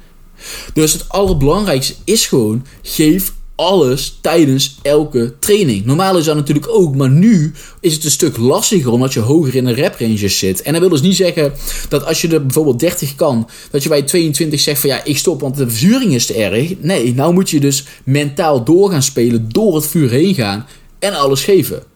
Dus 0.74 0.93
het 0.93 1.10
allerbelangrijkste 1.10 1.93
is 2.03 2.27
gewoon: 2.27 2.65
geef 2.81 3.33
alles 3.55 4.17
tijdens 4.22 4.77
elke 4.81 5.33
training. 5.39 5.86
Normaal 5.86 6.17
is 6.17 6.25
dat 6.25 6.36
natuurlijk 6.36 6.69
ook, 6.69 6.95
maar 6.95 7.10
nu 7.10 7.53
is 7.79 7.93
het 7.93 8.03
een 8.03 8.12
stuk 8.12 8.38
lastiger 8.38 8.91
omdat 8.91 9.13
je 9.13 9.19
hoger 9.19 9.55
in 9.55 9.65
de 9.65 9.74
rep 9.74 10.00
ranges 10.00 10.38
zit. 10.38 10.62
En 10.62 10.72
dat 10.72 10.81
wil 10.81 10.89
dus 10.89 11.01
niet 11.01 11.15
zeggen 11.15 11.53
dat 11.89 12.05
als 12.05 12.22
je 12.22 12.27
er 12.27 12.41
bijvoorbeeld 12.41 12.79
30 12.79 13.15
kan, 13.15 13.50
dat 13.72 13.83
je 13.83 13.89
bij 13.89 14.01
22 14.01 14.60
zegt 14.60 14.79
van 14.79 14.89
ja, 14.89 15.03
ik 15.03 15.17
stop 15.17 15.41
want 15.41 15.57
de 15.57 15.69
verzuring 15.69 16.13
is 16.13 16.25
te 16.25 16.33
erg. 16.33 16.74
Nee, 16.79 17.13
nou 17.13 17.33
moet 17.33 17.50
je 17.50 17.60
dus 17.60 17.86
mentaal 18.03 18.63
door 18.63 18.91
gaan 18.91 19.03
spelen, 19.03 19.50
door 19.50 19.75
het 19.75 19.88
vuur 19.88 20.10
heen 20.10 20.33
gaan 20.33 20.67
en 21.00 21.13
alles 21.13 21.43
geven. 21.43 21.92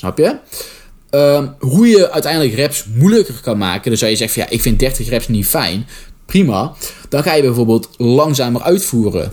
Snap 0.00 0.18
je? 0.18 0.36
Ehm, 1.10 1.46
hoe 1.58 1.86
je 1.86 2.10
uiteindelijk 2.10 2.54
reps 2.54 2.84
moeilijker 2.94 3.40
kan 3.42 3.58
maken. 3.58 3.90
Dus 3.90 3.98
zou 3.98 4.10
je 4.10 4.16
zegt 4.16 4.32
van 4.32 4.42
ja, 4.42 4.48
ik 4.48 4.60
vind 4.60 4.78
30 4.78 5.08
reps 5.08 5.28
niet 5.28 5.46
fijn. 5.46 5.86
Prima. 6.26 6.72
Dan 7.08 7.22
ga 7.22 7.34
je 7.34 7.42
bijvoorbeeld 7.42 7.88
langzamer 7.96 8.62
uitvoeren. 8.62 9.32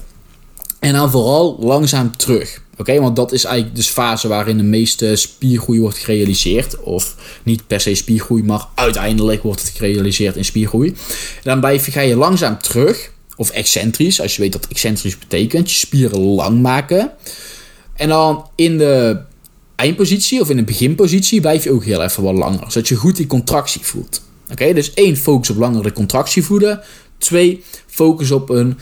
En 0.79 0.93
dan 0.93 1.11
vooral 1.11 1.57
langzaam 1.59 2.17
terug. 2.17 2.61
Oké, 2.77 2.99
want 2.99 3.15
dat 3.15 3.31
is 3.31 3.43
eigenlijk 3.43 3.75
de 3.75 3.83
fase 3.83 4.27
waarin 4.27 4.57
de 4.57 4.63
meeste 4.63 5.15
spiergroei 5.15 5.79
wordt 5.79 5.97
gerealiseerd. 5.97 6.79
Of 6.79 7.15
niet 7.43 7.67
per 7.67 7.81
se 7.81 7.95
spiergroei, 7.95 8.43
maar 8.43 8.65
uiteindelijk 8.75 9.43
wordt 9.43 9.61
het 9.61 9.69
gerealiseerd 9.69 10.35
in 10.35 10.45
spiergroei. 10.45 10.95
Dan 11.43 11.59
blijf 11.59 11.91
ga 11.91 12.01
je 12.01 12.15
langzaam 12.15 12.57
terug. 12.57 13.11
Of 13.35 13.49
excentrisch, 13.49 14.21
als 14.21 14.35
je 14.35 14.41
weet 14.41 14.53
wat 14.53 14.67
excentrisch 14.67 15.19
betekent. 15.19 15.71
Je 15.71 15.77
spieren 15.77 16.19
lang 16.19 16.61
maken. 16.61 17.11
En 17.93 18.09
dan 18.09 18.49
in 18.55 18.77
de 18.77 19.25
eindpositie 19.77 20.41
of 20.41 20.49
in 20.49 20.55
de 20.55 20.63
beginpositie 20.63 21.41
blijf 21.41 21.63
je 21.63 21.71
ook 21.71 21.83
heel 21.83 22.03
even 22.03 22.23
wat 22.23 22.35
langer. 22.35 22.71
Zodat 22.71 22.87
je 22.87 22.95
goed 22.95 23.15
die 23.15 23.27
contractie 23.27 23.81
voelt. 23.81 24.21
Oké, 24.51 24.73
dus 24.73 24.93
één, 24.93 25.17
focus 25.17 25.49
op 25.49 25.57
langer 25.57 25.83
de 25.83 25.91
contractie 25.91 26.43
voelen. 26.43 26.81
Twee, 27.17 27.63
focus 27.87 28.31
op 28.31 28.49
een 28.49 28.77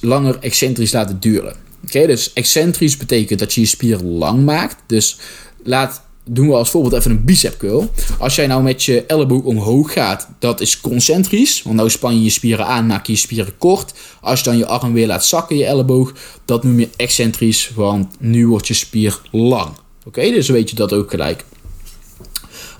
langer 0.00 0.38
excentrisch 0.40 0.92
laten 0.92 1.20
duren. 1.20 1.56
Oké, 1.84 2.06
dus 2.06 2.32
excentrisch 2.32 2.96
betekent 2.96 3.38
dat 3.38 3.54
je 3.54 3.60
je 3.60 3.66
spier 3.66 3.98
lang 3.98 4.44
maakt. 4.44 4.76
Dus 4.86 5.18
laat, 5.64 6.02
doen 6.24 6.48
we 6.48 6.54
als 6.54 6.70
voorbeeld 6.70 6.94
even 6.94 7.10
een 7.10 7.24
bicep 7.24 7.58
curl. 7.58 7.90
Als 8.18 8.34
jij 8.34 8.46
nou 8.46 8.62
met 8.62 8.82
je 8.82 9.04
elleboog 9.06 9.42
omhoog 9.42 9.92
gaat, 9.92 10.28
dat 10.38 10.60
is 10.60 10.80
concentrisch. 10.80 11.62
Want 11.62 11.76
nou 11.76 11.90
span 11.90 12.14
je 12.14 12.22
je 12.22 12.30
spieren 12.30 12.66
aan, 12.66 12.86
maak 12.86 13.06
je 13.06 13.12
je 13.12 13.18
spieren 13.18 13.58
kort. 13.58 13.92
Als 14.20 14.38
je 14.38 14.44
dan 14.44 14.58
je 14.58 14.66
arm 14.66 14.92
weer 14.92 15.06
laat 15.06 15.24
zakken, 15.24 15.56
je 15.56 15.64
elleboog, 15.64 16.12
dat 16.44 16.64
noem 16.64 16.80
je 16.80 16.88
excentrisch. 16.96 17.70
Want 17.74 18.16
nu 18.18 18.46
wordt 18.48 18.66
je 18.66 18.74
spier 18.74 19.20
lang. 19.30 19.70
Oké, 20.08 20.30
dus 20.30 20.48
weet 20.48 20.70
je 20.70 20.76
dat 20.76 20.92
ook 20.92 21.10
gelijk. 21.10 21.44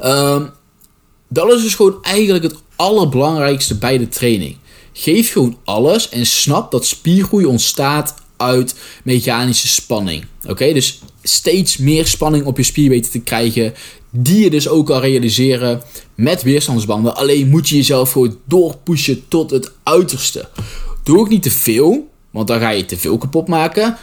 Um, 0.04 0.50
dat 1.28 1.52
is 1.52 1.62
dus 1.62 1.74
gewoon 1.74 1.98
eigenlijk 2.02 2.44
het 2.44 2.54
allerbelangrijkste 2.76 3.78
bij 3.78 3.98
de 3.98 4.08
training. 4.08 4.56
Geef 4.92 5.32
gewoon 5.32 5.58
alles 5.64 6.08
en 6.08 6.26
snap 6.26 6.70
dat 6.70 6.86
spiergroei 6.86 7.44
ontstaat 7.44 8.14
uit 8.36 8.74
mechanische 9.04 9.68
spanning. 9.68 10.24
Oké, 10.46 10.72
dus 10.72 11.00
steeds 11.22 11.76
meer 11.76 12.06
spanning 12.06 12.44
op 12.44 12.56
je 12.56 12.62
spier 12.62 12.88
weten 12.88 13.10
te 13.10 13.20
krijgen. 13.20 13.74
Die 14.10 14.40
je 14.40 14.50
dus 14.50 14.68
ook 14.68 14.86
kan 14.86 15.00
realiseren 15.00 15.82
met 16.14 16.42
weerstandsbanden. 16.42 17.16
Alleen 17.16 17.48
moet 17.48 17.68
je 17.68 17.76
jezelf 17.76 18.12
gewoon 18.12 18.38
doorpushen 18.44 19.28
tot 19.28 19.50
het 19.50 19.72
uiterste. 19.82 20.48
Doe 21.02 21.18
ook 21.18 21.28
niet 21.28 21.42
te 21.42 21.50
veel, 21.50 22.10
want 22.30 22.46
dan 22.48 22.60
ga 22.60 22.70
je 22.70 22.84
te 22.84 22.96
veel 22.96 23.18
kapot 23.18 23.48
maken. 23.48 23.96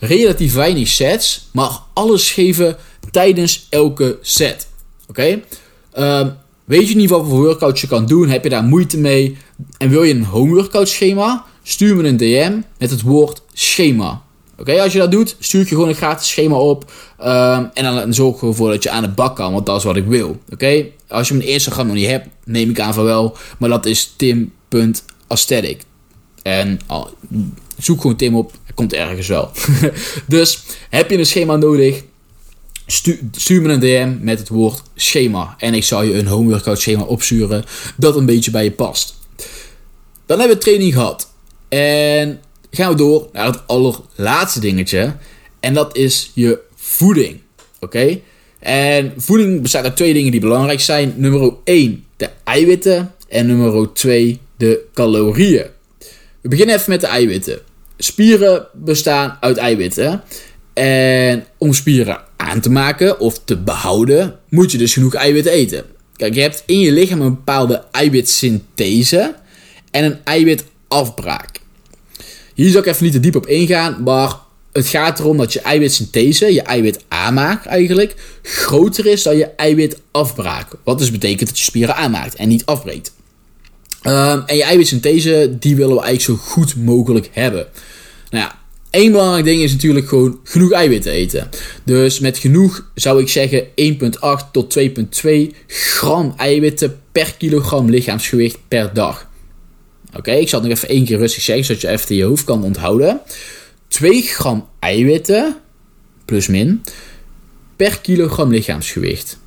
Relatief 0.00 0.54
weinig 0.54 0.88
sets, 0.88 1.48
maar 1.52 1.70
alles 1.92 2.30
geven 2.30 2.76
tijdens 3.10 3.66
elke 3.68 4.18
set. 4.20 4.68
Oké? 5.08 5.40
Ehm, 5.92 6.28
weet 6.64 6.88
je 6.88 6.96
niet 6.96 7.10
wat 7.10 7.26
voor 7.26 7.38
workout 7.38 7.78
je 7.78 7.86
kan 7.86 8.06
doen? 8.06 8.28
Heb 8.28 8.42
je 8.42 8.50
daar 8.50 8.64
moeite 8.64 8.98
mee? 8.98 9.36
En 9.78 9.90
wil 9.90 10.02
je 10.02 10.14
een 10.14 10.24
home 10.24 10.54
workout 10.54 10.88
schema? 10.88 11.44
Stuur 11.62 11.96
me 11.96 12.08
een 12.08 12.16
DM 12.16 12.52
met 12.78 12.90
het 12.90 13.02
woord 13.02 13.42
schema. 13.52 14.22
Oké, 14.58 14.82
als 14.82 14.92
je 14.92 14.98
dat 14.98 15.10
doet, 15.10 15.36
stuur 15.38 15.60
je 15.60 15.66
gewoon 15.66 15.88
een 15.88 15.94
gratis 15.94 16.28
schema 16.28 16.56
op. 16.56 16.92
Ehm, 17.18 17.64
en 17.74 17.84
dan 17.84 18.14
zorg 18.14 18.36
ik 18.36 18.42
ervoor 18.42 18.70
dat 18.70 18.82
je 18.82 18.90
aan 18.90 19.02
de 19.02 19.08
bak 19.08 19.36
kan, 19.36 19.52
want 19.52 19.66
dat 19.66 19.76
is 19.76 19.84
wat 19.84 19.96
ik 19.96 20.06
wil. 20.06 20.38
Oké, 20.52 20.86
als 21.08 21.28
je 21.28 21.34
mijn 21.34 21.48
Instagram 21.48 21.86
nog 21.86 21.96
niet 21.96 22.06
hebt, 22.06 22.28
neem 22.44 22.70
ik 22.70 22.80
aan 22.80 22.94
van 22.94 23.04
wel. 23.04 23.36
Maar 23.58 23.68
dat 23.68 23.86
is 23.86 24.12
tim.aesthetic. 24.16 25.82
En 26.42 26.80
zoek 27.78 28.00
gewoon 28.00 28.16
Tim 28.16 28.36
op, 28.36 28.52
komt 28.74 28.92
ergens 28.92 29.28
wel. 29.28 29.50
dus 30.26 30.62
heb 30.90 31.10
je 31.10 31.18
een 31.18 31.26
schema 31.26 31.56
nodig, 31.56 32.02
stuur, 32.86 33.62
me 33.62 33.68
een 33.72 33.80
DM 33.80 34.16
met 34.20 34.38
het 34.38 34.48
woord 34.48 34.82
schema. 34.94 35.54
En 35.58 35.74
ik 35.74 35.84
zal 35.84 36.02
je 36.02 36.14
een 36.14 36.26
home 36.26 36.50
workout 36.50 36.80
schema 36.80 37.02
opsturen 37.02 37.64
dat 37.96 38.16
een 38.16 38.26
beetje 38.26 38.50
bij 38.50 38.64
je 38.64 38.70
past. 38.70 39.14
Dan 40.26 40.38
hebben 40.38 40.56
we 40.56 40.62
training 40.62 40.92
gehad. 40.92 41.32
En 41.68 42.40
gaan 42.70 42.90
we 42.90 42.96
door 42.96 43.28
naar 43.32 43.46
het 43.46 43.66
allerlaatste 43.66 44.60
dingetje. 44.60 45.16
En 45.60 45.74
dat 45.74 45.96
is 45.96 46.30
je 46.34 46.58
voeding. 46.74 47.40
Oké? 47.80 48.20
En 48.58 49.12
voeding 49.16 49.62
bestaat 49.62 49.84
uit 49.84 49.96
twee 49.96 50.12
dingen 50.12 50.30
die 50.30 50.40
belangrijk 50.40 50.80
zijn. 50.80 51.14
Nummer 51.16 51.52
1, 51.64 52.04
de 52.16 52.30
eiwitten. 52.44 53.14
En 53.28 53.46
nummer 53.46 53.92
2, 53.92 54.40
de 54.56 54.80
calorieën. 54.94 55.66
We 56.40 56.48
beginnen 56.48 56.74
even 56.74 56.90
met 56.90 57.00
de 57.00 57.06
eiwitten. 57.06 57.60
Spieren 58.02 58.66
bestaan 58.72 59.36
uit 59.40 59.56
eiwitten. 59.56 60.22
En 60.74 61.44
om 61.58 61.74
spieren 61.74 62.20
aan 62.36 62.60
te 62.60 62.70
maken 62.70 63.20
of 63.20 63.40
te 63.44 63.56
behouden, 63.56 64.38
moet 64.48 64.72
je 64.72 64.78
dus 64.78 64.92
genoeg 64.92 65.14
eiwit 65.14 65.46
eten. 65.46 65.84
Kijk, 66.16 66.34
je 66.34 66.40
hebt 66.40 66.62
in 66.66 66.78
je 66.78 66.92
lichaam 66.92 67.20
een 67.20 67.34
bepaalde 67.34 67.84
eiwitsynthese 67.90 69.34
en 69.90 70.04
een 70.04 70.18
eiwitafbraak. 70.24 71.60
Hier 72.54 72.70
zal 72.70 72.80
ik 72.80 72.86
even 72.86 73.04
niet 73.04 73.12
te 73.12 73.20
diep 73.20 73.36
op 73.36 73.46
ingaan, 73.46 74.02
maar 74.02 74.36
het 74.72 74.86
gaat 74.86 75.18
erom 75.18 75.36
dat 75.36 75.52
je 75.52 75.60
eiwitsynthese, 75.60 76.52
je 76.52 76.62
eiwit 76.62 77.04
aanmaak 77.08 77.64
eigenlijk, 77.64 78.14
groter 78.42 79.06
is 79.06 79.22
dan 79.22 79.36
je 79.36 79.46
eiwitafbraak. 79.46 80.72
Wat 80.84 80.98
dus 80.98 81.10
betekent 81.10 81.48
dat 81.48 81.58
je 81.58 81.64
spieren 81.64 81.96
aanmaakt 81.96 82.34
en 82.34 82.48
niet 82.48 82.64
afbreekt. 82.64 83.12
Um, 84.02 84.42
en 84.46 84.56
je 84.56 84.62
eiwitsynthese, 84.62 85.56
die 85.58 85.76
willen 85.76 85.96
we 85.96 86.02
eigenlijk 86.02 86.40
zo 86.40 86.50
goed 86.50 86.76
mogelijk 86.76 87.28
hebben. 87.32 87.66
Nou 88.30 88.44
ja, 88.44 88.60
Eén 88.90 89.12
belangrijk 89.12 89.44
ding 89.44 89.62
is 89.62 89.72
natuurlijk 89.72 90.08
gewoon 90.08 90.40
genoeg 90.44 90.72
eiwitten 90.72 91.12
eten. 91.12 91.48
Dus 91.84 92.18
met 92.18 92.38
genoeg 92.38 92.90
zou 92.94 93.20
ik 93.20 93.28
zeggen 93.28 93.66
1,8 93.66 94.50
tot 94.52 94.78
2,2 94.78 95.30
gram 95.66 96.34
eiwitten 96.36 97.00
per 97.12 97.34
kilogram 97.38 97.90
lichaamsgewicht 97.90 98.58
per 98.68 98.94
dag. 98.94 99.28
Oké, 100.16 100.30
ik 100.30 100.48
zal 100.48 100.60
het 100.60 100.68
nog 100.68 100.78
even 100.78 100.88
één 100.88 101.04
keer 101.04 101.18
rustig 101.18 101.42
zeggen, 101.42 101.64
zodat 101.64 101.80
je 101.80 101.88
even 101.88 102.08
in 102.08 102.16
je 102.16 102.24
hoofd 102.24 102.44
kan 102.44 102.64
onthouden. 102.64 103.20
2 103.88 104.22
gram 104.22 104.68
eiwitten, 104.78 105.56
plus 106.24 106.46
min, 106.46 106.82
per 107.76 108.00
kilogram 108.00 108.50
lichaamsgewicht. 108.50 109.38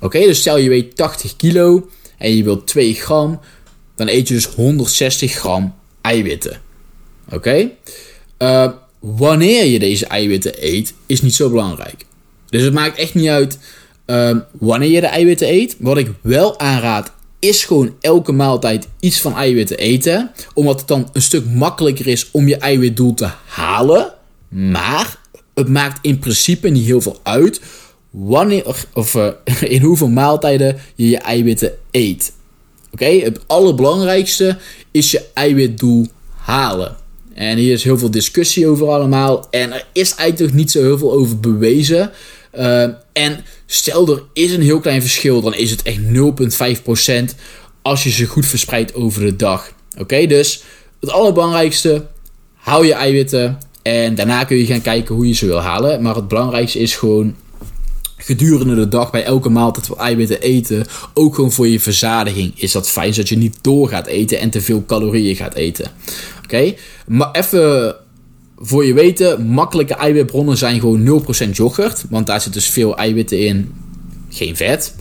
Oké, 0.00 0.18
dus 0.18 0.40
stel 0.40 0.58
je 0.58 0.68
weegt 0.68 0.96
80 0.96 1.36
kilo 1.36 1.88
en 2.18 2.36
je 2.36 2.44
wilt 2.44 2.66
2 2.66 2.94
gram, 2.94 3.40
dan 3.96 4.08
eet 4.08 4.28
je 4.28 4.34
dus 4.34 4.46
160 4.46 5.32
gram 5.32 5.74
eiwitten. 6.00 6.60
Oké? 7.30 7.70
Uh, 8.42 8.68
wanneer 8.98 9.66
je 9.66 9.78
deze 9.78 10.06
eiwitten 10.06 10.52
eet, 10.58 10.94
is 11.06 11.22
niet 11.22 11.34
zo 11.34 11.50
belangrijk. 11.50 12.06
Dus 12.48 12.62
het 12.62 12.72
maakt 12.72 12.98
echt 12.98 13.14
niet 13.14 13.28
uit 13.28 13.58
uh, 14.06 14.36
wanneer 14.58 14.90
je 14.90 15.00
de 15.00 15.06
eiwitten 15.06 15.48
eet. 15.48 15.76
Wat 15.78 15.98
ik 15.98 16.10
wel 16.20 16.58
aanraad, 16.58 17.12
is 17.38 17.64
gewoon 17.64 17.94
elke 18.00 18.32
maaltijd 18.32 18.88
iets 19.00 19.20
van 19.20 19.36
eiwitten 19.36 19.78
eten. 19.78 20.30
Omdat 20.54 20.78
het 20.78 20.88
dan 20.88 21.10
een 21.12 21.22
stuk 21.22 21.44
makkelijker 21.46 22.06
is 22.06 22.30
om 22.30 22.48
je 22.48 22.56
eiwitdoel 22.56 23.14
te 23.14 23.30
halen. 23.46 24.12
Maar 24.48 25.18
het 25.54 25.68
maakt 25.68 25.98
in 26.02 26.18
principe 26.18 26.68
niet 26.68 26.86
heel 26.86 27.00
veel 27.00 27.18
uit 27.22 27.60
wanneer, 28.10 28.66
of, 28.94 29.14
uh, 29.14 29.28
in 29.74 29.82
hoeveel 29.82 30.08
maaltijden 30.08 30.78
je 30.94 31.08
je 31.08 31.18
eiwitten 31.18 31.72
eet. 31.90 32.32
Oké, 32.92 33.04
het 33.04 33.40
allerbelangrijkste 33.46 34.58
is 34.90 35.10
je 35.10 35.24
eiwitdoel 35.34 36.06
halen. 36.34 36.96
En 37.34 37.56
hier 37.56 37.72
is 37.72 37.84
heel 37.84 37.98
veel 37.98 38.10
discussie 38.10 38.66
over 38.66 38.88
allemaal. 38.88 39.46
En 39.50 39.72
er 39.72 39.86
is 39.92 40.14
eigenlijk 40.14 40.54
niet 40.54 40.70
zo 40.70 40.80
heel 40.82 40.98
veel 40.98 41.12
over 41.12 41.40
bewezen. 41.40 42.10
Uh, 42.58 42.82
en 43.12 43.44
stel 43.66 44.08
er 44.08 44.22
is 44.32 44.52
een 44.52 44.62
heel 44.62 44.80
klein 44.80 45.00
verschil, 45.00 45.40
dan 45.40 45.54
is 45.54 45.70
het 45.70 45.82
echt 45.82 45.98
0,5% 47.32 47.36
als 47.82 48.02
je 48.02 48.10
ze 48.10 48.26
goed 48.26 48.46
verspreidt 48.46 48.94
over 48.94 49.24
de 49.24 49.36
dag. 49.36 49.72
Oké, 49.98 50.26
dus 50.26 50.62
het 51.00 51.10
allerbelangrijkste, 51.10 52.06
hou 52.54 52.86
je 52.86 52.92
eiwitten. 52.92 53.58
En 53.82 54.14
daarna 54.14 54.44
kun 54.44 54.56
je 54.56 54.66
gaan 54.66 54.82
kijken 54.82 55.14
hoe 55.14 55.28
je 55.28 55.34
ze 55.34 55.46
wil 55.46 55.60
halen. 55.60 56.02
Maar 56.02 56.14
het 56.14 56.28
belangrijkste 56.28 56.78
is 56.78 56.96
gewoon 56.96 57.36
gedurende 58.24 58.74
de 58.74 58.88
dag 58.88 59.10
bij 59.10 59.24
elke 59.24 59.48
maaltijd 59.48 59.88
wat 59.88 59.98
eiwitten 59.98 60.40
eten. 60.40 60.86
Ook 61.14 61.34
gewoon 61.34 61.52
voor 61.52 61.68
je 61.68 61.80
verzadiging 61.80 62.52
is 62.56 62.72
dat 62.72 62.90
fijn, 62.90 63.14
zodat 63.14 63.28
je 63.28 63.36
niet 63.36 63.58
door 63.60 63.88
gaat 63.88 64.06
eten 64.06 64.38
en 64.38 64.50
te 64.50 64.60
veel 64.60 64.84
calorieën 64.86 65.36
gaat 65.36 65.54
eten. 65.54 65.90
Oké, 66.44 66.74
maar 67.06 67.30
even 67.32 67.96
voor 68.56 68.84
je 68.84 68.94
weten, 68.94 69.46
makkelijke 69.46 69.94
eiwitbronnen 69.94 70.56
zijn 70.56 70.80
gewoon 70.80 71.24
0% 71.46 71.50
yoghurt. 71.50 72.04
Want 72.10 72.26
daar 72.26 72.40
zit 72.40 72.52
dus 72.52 72.66
veel 72.66 72.96
eiwitten 72.96 73.46
in. 73.46 73.74
geen 74.28 74.56
vet. 74.56 74.94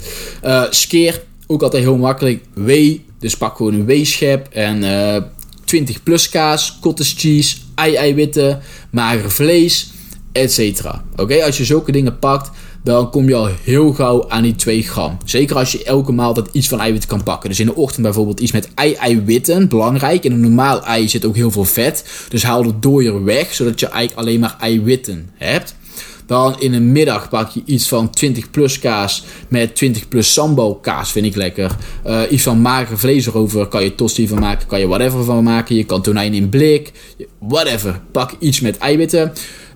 Uh, 0.43 0.63
skeer, 0.69 1.23
ook 1.47 1.61
altijd 1.63 1.83
heel 1.83 1.97
makkelijk. 1.97 2.43
Whey, 2.53 3.01
dus 3.19 3.37
pak 3.37 3.55
gewoon 3.55 3.73
een 3.73 3.85
weeschep 3.85 4.47
en 4.47 4.83
uh, 4.83 5.17
20 5.65 6.03
plus 6.03 6.29
kaas, 6.29 6.77
cottage 6.81 7.15
cheese, 7.15 7.57
ei-eiwitten, 7.75 8.61
mager 8.89 9.31
vlees, 9.31 9.91
etc. 10.31 10.81
Oké, 11.15 11.43
als 11.43 11.57
je 11.57 11.65
zulke 11.65 11.91
dingen 11.91 12.19
pakt, 12.19 12.49
dan 12.83 13.09
kom 13.09 13.27
je 13.27 13.35
al 13.35 13.49
heel 13.63 13.93
gauw 13.93 14.29
aan 14.29 14.43
die 14.43 14.55
2 14.55 14.83
gram. 14.83 15.17
Zeker 15.25 15.55
als 15.55 15.71
je 15.71 15.83
elke 15.83 16.11
maaltijd 16.11 16.47
iets 16.51 16.67
van 16.67 16.79
eiwitten 16.79 17.09
kan 17.09 17.23
pakken. 17.23 17.49
Dus 17.49 17.59
in 17.59 17.65
de 17.65 17.75
ochtend 17.75 18.03
bijvoorbeeld 18.03 18.39
iets 18.39 18.51
met 18.51 18.69
ei-eiwitten, 18.75 19.69
belangrijk. 19.69 20.23
In 20.23 20.31
een 20.31 20.39
normaal 20.39 20.85
ei 20.85 21.09
zit 21.09 21.25
ook 21.25 21.35
heel 21.35 21.51
veel 21.51 21.65
vet. 21.65 22.05
Dus 22.29 22.43
haal 22.43 22.63
de 22.63 22.79
dooier 22.79 23.23
weg, 23.23 23.53
zodat 23.53 23.79
je 23.79 23.87
eigenlijk 23.87 24.27
alleen 24.27 24.39
maar 24.39 24.55
eiwitten 24.59 25.29
hebt. 25.33 25.75
Dan 26.25 26.55
in 26.59 26.71
de 26.71 26.79
middag 26.79 27.29
pak 27.29 27.49
je 27.49 27.61
iets 27.65 27.87
van 27.87 28.09
20 28.09 28.51
plus 28.51 28.79
kaas 28.79 29.23
met 29.47 29.75
20 29.75 30.07
plus 30.07 30.33
sambo 30.33 30.75
kaas, 30.75 31.11
vind 31.11 31.25
ik 31.25 31.35
lekker. 31.35 31.75
Uh, 32.07 32.21
iets 32.29 32.43
van 32.43 32.61
mager 32.61 32.99
vlees 32.99 33.25
erover, 33.25 33.67
kan 33.67 33.83
je 33.83 33.95
tosti 33.95 34.27
van 34.27 34.39
maken, 34.39 34.67
kan 34.67 34.79
je 34.79 34.87
whatever 34.87 35.23
van 35.23 35.43
maken. 35.43 35.75
Je 35.75 35.83
kan 35.83 36.01
tonijn 36.01 36.33
in 36.33 36.49
blik, 36.49 36.91
whatever. 37.39 38.01
Pak 38.11 38.31
iets 38.39 38.59
met 38.59 38.77
eiwitten. 38.77 39.33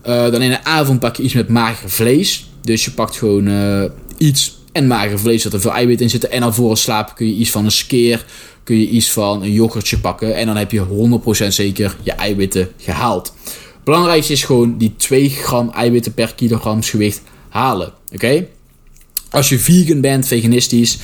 Uh, 0.07 0.31
dan 0.31 0.41
in 0.41 0.49
de 0.49 0.63
avond 0.63 0.99
pak 0.99 1.15
je 1.15 1.23
iets 1.23 1.33
met 1.33 1.49
mager 1.49 1.89
vlees. 1.89 2.49
Dus 2.61 2.85
je 2.85 2.91
pakt 2.91 3.17
gewoon 3.17 3.47
uh, 3.47 3.83
iets 4.17 4.57
en 4.71 4.87
mager 4.87 5.19
vlees, 5.19 5.43
dat 5.43 5.53
er 5.53 5.61
veel 5.61 5.73
eiwit 5.73 6.01
in 6.01 6.09
zitten. 6.09 6.31
En 6.31 6.39
dan 6.39 6.53
voor 6.53 6.69
het 6.69 6.79
slapen 6.79 7.15
kun 7.15 7.27
je 7.27 7.33
iets 7.33 7.51
van 7.51 7.65
een 7.65 7.71
skeer, 7.71 8.25
kun 8.63 8.79
je 8.79 8.89
iets 8.89 9.11
van 9.11 9.41
een 9.41 9.51
yoghurtje 9.51 9.99
pakken. 9.99 10.35
En 10.35 10.45
dan 10.45 10.55
heb 10.55 10.71
je 10.71 10.85
100% 11.45 11.47
zeker 11.47 11.95
je 12.03 12.11
eiwitten 12.11 12.69
gehaald. 12.77 13.33
Belangrijkste 13.83 14.33
is 14.33 14.43
gewoon 14.43 14.77
die 14.77 14.93
2 14.97 15.29
gram 15.29 15.69
eiwitten 15.69 16.13
per 16.13 16.33
kilogram 16.35 16.81
gewicht 16.83 17.21
halen. 17.49 17.93
Oké? 18.13 18.47
Als 19.29 19.49
je 19.49 19.59
vegan 19.59 20.01
bent, 20.01 20.27
veganistisch, 20.27 20.97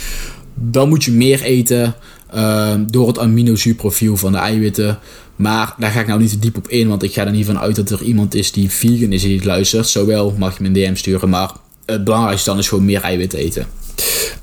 dan 0.53 0.89
moet 0.89 1.03
je 1.03 1.12
meer 1.12 1.41
eten 1.41 1.96
uh, 2.35 2.73
door 2.88 3.07
het 3.07 3.19
aminozuurprofiel 3.19 4.17
van 4.17 4.31
de 4.31 4.38
eiwitten. 4.38 5.00
Maar 5.35 5.73
daar 5.77 5.91
ga 5.91 6.00
ik 6.00 6.07
nou 6.07 6.19
niet 6.19 6.29
te 6.29 6.39
diep 6.39 6.57
op 6.57 6.67
in, 6.67 6.88
want 6.88 7.03
ik 7.03 7.13
ga 7.13 7.25
er 7.25 7.31
niet 7.31 7.45
van 7.45 7.59
uit 7.59 7.75
dat 7.75 7.89
er 7.89 8.01
iemand 8.01 8.35
is 8.35 8.51
die 8.51 8.71
vegan 8.71 9.11
is 9.11 9.21
die 9.21 9.35
het 9.35 9.45
luistert. 9.45 9.88
Zowel 9.88 10.35
mag 10.38 10.57
je 10.57 10.63
me 10.63 10.67
een 10.67 10.73
DM 10.73 10.95
sturen, 10.95 11.29
maar 11.29 11.51
het 11.85 12.03
belangrijkste 12.03 12.50
dan 12.50 12.59
is 12.59 12.67
gewoon 12.67 12.85
meer 12.85 13.01
eiwitten 13.01 13.39
eten. 13.39 13.67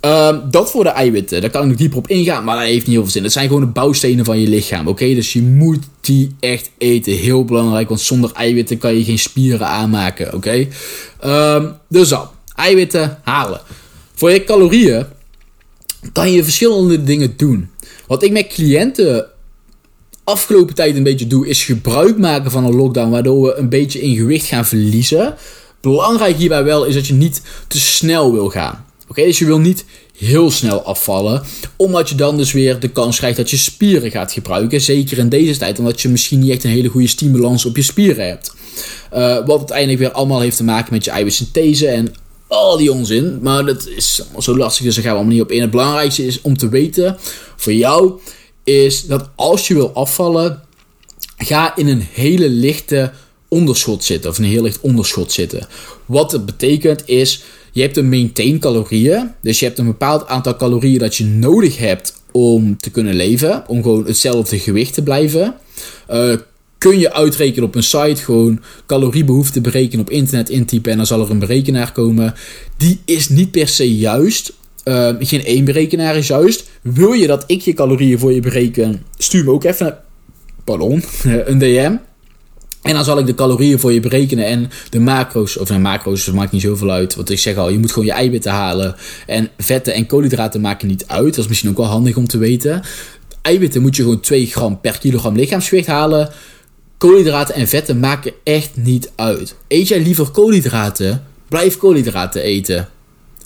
Um, 0.01 0.43
dat 0.51 0.71
voor 0.71 0.85
de 0.85 0.91
eiwitten, 0.91 1.41
daar 1.41 1.51
kan 1.51 1.63
ik 1.63 1.69
nog 1.69 1.77
dieper 1.77 1.99
op 1.99 2.09
ingaan, 2.09 2.45
maar 2.45 2.57
dat 2.57 2.65
heeft 2.65 2.87
niet 2.87 2.95
heel 2.95 3.03
veel 3.03 3.13
zin. 3.13 3.23
Het 3.23 3.33
zijn 3.33 3.47
gewoon 3.47 3.63
de 3.63 3.67
bouwstenen 3.67 4.25
van 4.25 4.41
je 4.41 4.49
lichaam, 4.49 4.87
oké? 4.87 5.15
Dus 5.15 5.33
je 5.33 5.43
moet 5.43 5.85
die 6.01 6.37
echt 6.41 6.71
eten, 6.79 7.13
heel 7.13 7.45
belangrijk, 7.45 7.89
want 7.89 8.01
zonder 8.01 8.33
eiwitten 8.33 8.79
kan 8.79 8.95
je 8.95 9.05
geen 9.05 9.19
spieren 9.19 9.67
aanmaken, 9.67 10.35
oké? 10.35 10.67
Um, 11.25 11.73
dus 11.89 12.09
dan, 12.09 12.29
eiwitten 12.55 13.19
halen. 13.23 13.61
Voor 14.15 14.31
je 14.31 14.45
calorieën 14.45 15.07
kan 16.13 16.33
je 16.33 16.45
verschillende 16.45 17.05
dingen 17.05 17.37
doen. 17.37 17.71
Wat 18.07 18.23
ik 18.23 18.31
met 18.31 18.47
cliënten 18.47 19.27
afgelopen 20.25 20.75
tijd 20.75 20.97
een 20.97 21.03
beetje 21.03 21.27
doe, 21.27 21.49
is 21.49 21.65
gebruik 21.65 22.19
maken 22.19 22.51
van 22.51 22.65
een 22.65 22.75
lockdown, 22.75 23.11
waardoor 23.11 23.43
we 23.43 23.55
een 23.55 23.69
beetje 23.69 24.01
in 24.01 24.17
gewicht 24.17 24.47
gaan 24.47 24.67
verliezen. 24.67 25.35
Belangrijk 25.81 26.37
hierbij 26.37 26.65
wel 26.65 26.85
is 26.85 26.95
dat 26.95 27.07
je 27.07 27.15
niet 27.15 27.43
te 27.69 27.79
snel 27.79 28.33
wil 28.33 28.49
gaan. 28.49 28.85
Oké, 29.09 29.23
dus 29.23 29.39
je 29.39 29.45
wil 29.45 29.59
niet 29.59 29.85
heel 30.17 30.51
snel 30.51 30.83
afvallen, 30.83 31.43
omdat 31.77 32.09
je 32.09 32.15
dan 32.15 32.37
dus 32.37 32.53
weer 32.53 32.81
de 32.81 32.89
kans 32.89 33.17
krijgt 33.17 33.37
dat 33.37 33.51
je 33.51 33.57
spieren 33.57 34.11
gaat 34.11 34.33
gebruiken. 34.33 34.81
Zeker 34.81 35.19
in 35.19 35.29
deze 35.29 35.59
tijd, 35.59 35.79
omdat 35.79 36.01
je 36.01 36.09
misschien 36.09 36.39
niet 36.39 36.51
echt 36.51 36.65
een 36.65 36.71
hele 36.71 36.89
goede 36.89 37.07
stimulans 37.07 37.65
op 37.65 37.77
je 37.77 37.83
spieren 37.83 38.27
hebt. 38.27 38.55
Uh, 39.15 39.47
wat 39.47 39.59
uiteindelijk 39.59 39.99
weer 39.99 40.11
allemaal 40.11 40.41
heeft 40.41 40.57
te 40.57 40.65
maken 40.65 40.95
met 40.95 41.05
je 41.05 41.11
eiwitsynthese 41.11 41.89
en 41.89 42.15
al 42.49 42.77
die 42.77 42.93
onzin. 42.93 43.39
Maar 43.43 43.65
dat 43.65 43.87
is 43.87 44.23
zo 44.39 44.57
lastig, 44.57 44.85
dus 44.85 44.95
daar 44.95 45.05
gaan 45.05 45.13
we 45.13 45.19
allemaal 45.19 45.37
niet 45.37 45.45
op 45.45 45.53
in. 45.53 45.61
Het 45.61 45.71
belangrijkste 45.71 46.27
is 46.27 46.41
om 46.41 46.57
te 46.57 46.69
weten 46.69 47.17
voor 47.57 47.73
jou 47.73 48.21
is 48.65 49.07
dat 49.07 49.31
als 49.35 49.69
je 49.69 49.75
wil 49.75 49.93
afvallen, 49.93 50.63
ga 51.37 51.77
in 51.77 51.89
een 51.89 52.07
hele 52.13 52.49
lichte 52.49 53.13
onderschot 53.49 54.05
zitten. 54.05 54.31
Of 54.31 54.39
een 54.39 54.45
heel 54.45 54.63
licht 54.63 54.81
onderschot 54.81 55.33
zitten. 55.33 55.67
Wat 56.07 56.33
het 56.33 56.47
betekent 56.47 57.03
is, 57.07 57.43
je 57.73 57.83
hebt 57.83 57.97
een 57.97 58.09
maintain 58.09 58.59
calorieën. 58.59 59.31
Dus 59.43 59.59
je 59.59 59.65
hebt 59.65 59.79
een 59.79 59.87
bepaald 59.87 60.27
aantal 60.27 60.57
calorieën 60.57 60.99
dat 60.99 61.17
je 61.17 61.25
nodig 61.25 61.79
hebt 61.79 62.23
om 62.33 62.77
te 62.77 62.91
kunnen 62.91 63.15
leven. 63.15 63.65
Om 63.67 63.83
gewoon 63.83 64.07
hetzelfde 64.07 64.59
gewicht 64.59 64.95
te 64.95 65.03
blijven. 65.03 65.55
Uh, 66.11 66.35
kun 66.79 66.99
je 66.99 67.13
uitrekenen 67.13 67.69
op 67.69 67.75
een 67.75 67.83
site. 67.83 68.23
Gewoon 68.25 68.61
caloriebehoefte 68.87 69.61
berekenen 69.61 70.01
op 70.01 70.11
internet 70.11 70.49
intypen. 70.49 70.91
En 70.91 70.97
dan 70.97 71.07
zal 71.07 71.21
er 71.21 71.31
een 71.31 71.39
berekenaar 71.39 71.93
komen. 71.93 72.35
Die 72.77 73.01
is 73.05 73.29
niet 73.29 73.51
per 73.51 73.69
se 73.69 73.97
juist. 73.97 74.53
Uh, 74.85 75.11
geen 75.19 75.45
één 75.45 75.65
berekenaar 75.65 76.17
is 76.17 76.27
juist. 76.27 76.69
Wil 76.83 77.13
je 77.13 77.27
dat 77.27 77.45
ik 77.47 77.61
je 77.61 77.73
calorieën 77.73 78.19
voor 78.19 78.33
je 78.33 78.41
bereken? 78.41 79.03
Stuur 79.17 79.45
me 79.45 79.51
ook 79.51 79.65
even. 79.65 79.99
Pardon, 80.65 81.03
een 81.51 81.59
DM. 81.59 81.97
En 82.83 82.95
dan 82.95 83.05
zal 83.05 83.19
ik 83.19 83.27
de 83.27 83.35
calorieën 83.35 83.79
voor 83.79 83.93
je 83.93 84.01
berekenen 84.01 84.47
en 84.47 84.71
de 84.91 85.01
macro's, 85.01 85.57
of 85.57 85.69
de 85.69 85.79
macro's, 85.79 86.25
dat 86.25 86.35
maakt 86.35 86.53
niet 86.53 86.63
zoveel 86.63 86.91
uit. 86.91 87.15
Want 87.15 87.31
ik 87.31 87.39
zeg 87.39 87.57
al, 87.57 87.69
je 87.71 87.79
moet 87.79 87.93
gewoon 87.93 88.07
je 88.07 88.13
eiwitten 88.13 88.53
halen. 88.53 88.95
En 89.27 89.49
vetten 89.59 89.95
en 89.95 90.07
koolhydraten 90.07 90.61
maken 90.61 90.89
niet 90.89 91.07
uit. 91.07 91.35
Dat 91.35 91.39
is 91.45 91.49
misschien 91.49 91.71
ook 91.71 91.77
wel 91.77 91.87
handig 91.87 92.17
om 92.17 92.27
te 92.27 92.39
weten. 92.39 92.83
Eiwitten 93.43 93.83
moet 93.83 93.97
je 93.97 94.03
gewoon 94.03 94.21
2 94.21 94.47
gram 94.47 94.81
per 94.81 94.99
kilogram 94.99 95.37
lichaamsgewicht 95.37 95.87
halen. 95.87 96.31
Koolhydraten 96.99 97.55
en 97.55 97.69
vetten 97.69 98.01
maken 98.01 98.33
echt 98.45 98.71
niet 98.77 99.11
uit. 99.17 99.55
Eet 99.69 99.89
jij 99.89 100.01
liever 100.01 100.31
koolhydraten? 100.31 101.25
Blijf 101.49 101.77
koolhydraten 101.77 102.43
eten. 102.43 102.89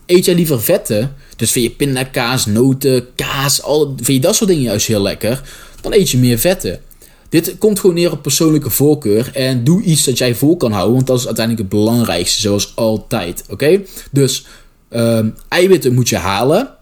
Eet 0.07 0.25
jij 0.25 0.35
liever 0.35 0.63
vetten? 0.63 1.15
Dus 1.37 1.51
vind 1.51 1.65
je 1.65 1.71
pindakaas, 1.71 2.47
noten, 2.47 3.07
kaas, 3.15 3.63
al, 3.63 3.95
vind 3.97 4.07
je 4.07 4.21
dat 4.21 4.37
soort 4.37 4.51
dingen 4.51 4.63
juist 4.63 4.87
heel 4.87 5.03
lekker? 5.03 5.43
Dan 5.81 5.93
eet 5.93 6.11
je 6.11 6.19
meer 6.19 6.39
vetten. 6.39 6.81
Dit 7.29 7.59
komt 7.59 7.81
gewoon 7.81 7.95
neer 7.95 8.13
op 8.13 8.23
persoonlijke 8.23 8.71
voorkeur. 8.71 9.31
En 9.35 9.65
doe 9.65 9.83
iets 9.83 10.05
dat 10.05 10.19
jij 10.19 10.35
vol 10.35 10.57
kan 10.57 10.73
houden. 10.73 10.95
Want 10.95 11.07
dat 11.07 11.19
is 11.19 11.27
uiteindelijk 11.27 11.69
het 11.71 11.81
belangrijkste, 11.81 12.41
zoals 12.41 12.73
altijd. 12.77 13.45
Oké? 13.49 13.81
Dus 14.11 14.47
uh, 14.91 15.27
eiwitten 15.49 15.95
moet 15.95 16.09
je 16.09 16.17
halen. 16.17 16.75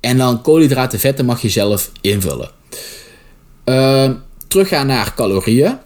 En 0.00 0.18
dan 0.18 0.42
koolhydraten, 0.42 0.98
vetten 0.98 1.24
mag 1.24 1.42
je 1.42 1.48
zelf 1.48 1.90
invullen. 2.00 2.50
Uh, 3.64 4.10
teruggaan 4.48 4.86
naar 4.86 5.14
calorieën. 5.14 5.78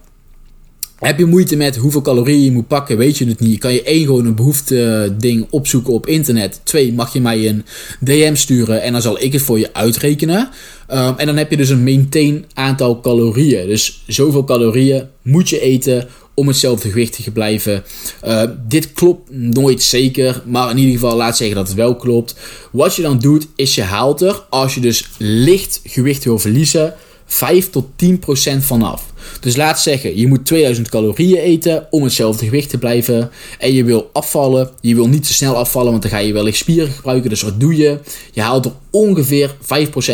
Heb 1.01 1.19
je 1.19 1.25
moeite 1.25 1.57
met 1.57 1.77
hoeveel 1.77 2.03
calorieën 2.03 2.45
je 2.45 2.53
moet 2.53 2.67
pakken, 2.67 2.97
weet 2.97 3.19
je 3.19 3.27
het 3.27 3.41
niet. 3.41 3.59
Kan 3.59 3.73
je 3.73 3.83
één 3.83 4.05
gewoon 4.05 4.27
een 4.27 4.35
behoefte 4.35 5.15
ding 5.19 5.47
opzoeken 5.51 5.93
op 5.93 6.07
internet. 6.07 6.61
Twee, 6.63 6.93
mag 6.93 7.13
je 7.13 7.21
mij 7.21 7.49
een 7.49 7.65
DM 8.01 8.35
sturen 8.35 8.83
en 8.83 8.93
dan 8.93 9.03
zal 9.03 9.23
ik 9.23 9.33
het 9.33 9.43
voor 9.43 9.59
je 9.59 9.73
uitrekenen. 9.73 10.49
Um, 10.91 11.15
en 11.17 11.27
dan 11.27 11.37
heb 11.37 11.51
je 11.51 11.57
dus 11.57 11.69
een 11.69 11.85
maintain 11.85 12.45
aantal 12.55 13.01
calorieën. 13.01 13.67
Dus 13.67 14.03
zoveel 14.07 14.45
calorieën 14.45 15.07
moet 15.23 15.49
je 15.49 15.61
eten 15.61 16.09
om 16.35 16.47
hetzelfde 16.49 16.89
gewicht 16.89 17.25
te 17.25 17.31
blijven. 17.31 17.83
Uh, 18.27 18.43
dit 18.69 18.93
klopt 18.93 19.31
nooit 19.31 19.83
zeker, 19.83 20.43
maar 20.47 20.71
in 20.71 20.79
ieder 20.79 20.95
geval 20.95 21.17
laat 21.17 21.37
zeggen 21.37 21.57
dat 21.57 21.67
het 21.67 21.77
wel 21.77 21.97
klopt. 21.97 22.35
Wat 22.73 22.97
je 22.97 23.03
dan 23.03 23.19
doet, 23.19 23.47
is 23.57 23.75
je 23.75 23.83
haalt 23.83 24.21
er, 24.21 24.43
als 24.51 24.75
je 24.75 24.81
dus 24.81 25.09
licht 25.19 25.81
gewicht 25.85 26.25
wil 26.25 26.39
verliezen, 26.39 26.95
5 27.33 27.71
tot 27.71 27.87
10 27.97 28.19
procent 28.19 28.65
vanaf. 28.65 29.13
Dus 29.41 29.57
laat 29.57 29.81
zeggen, 29.81 30.17
je 30.17 30.27
moet 30.27 30.47
2000 30.47 30.89
calorieën 30.89 31.39
eten 31.39 31.87
om 31.91 32.03
hetzelfde 32.03 32.45
gewicht 32.45 32.71
te 32.71 32.79
blijven. 32.79 33.31
En 33.59 33.73
je 33.73 33.85
wil 33.85 34.11
afvallen. 34.13 34.71
Je 34.81 34.95
wil 34.95 35.09
niet 35.09 35.27
te 35.27 35.33
snel 35.33 35.57
afvallen, 35.57 35.91
want 35.91 36.03
dan 36.03 36.11
ga 36.11 36.19
je 36.19 36.33
wellicht 36.33 36.57
spieren 36.57 36.93
gebruiken. 36.93 37.31
Dus 37.31 37.43
wat 37.43 37.61
doe 37.61 37.77
je? 37.77 37.99
Je 38.33 38.41
haalt 38.41 38.65
er 38.65 38.73
ongeveer 38.91 39.55
5% 39.55 39.57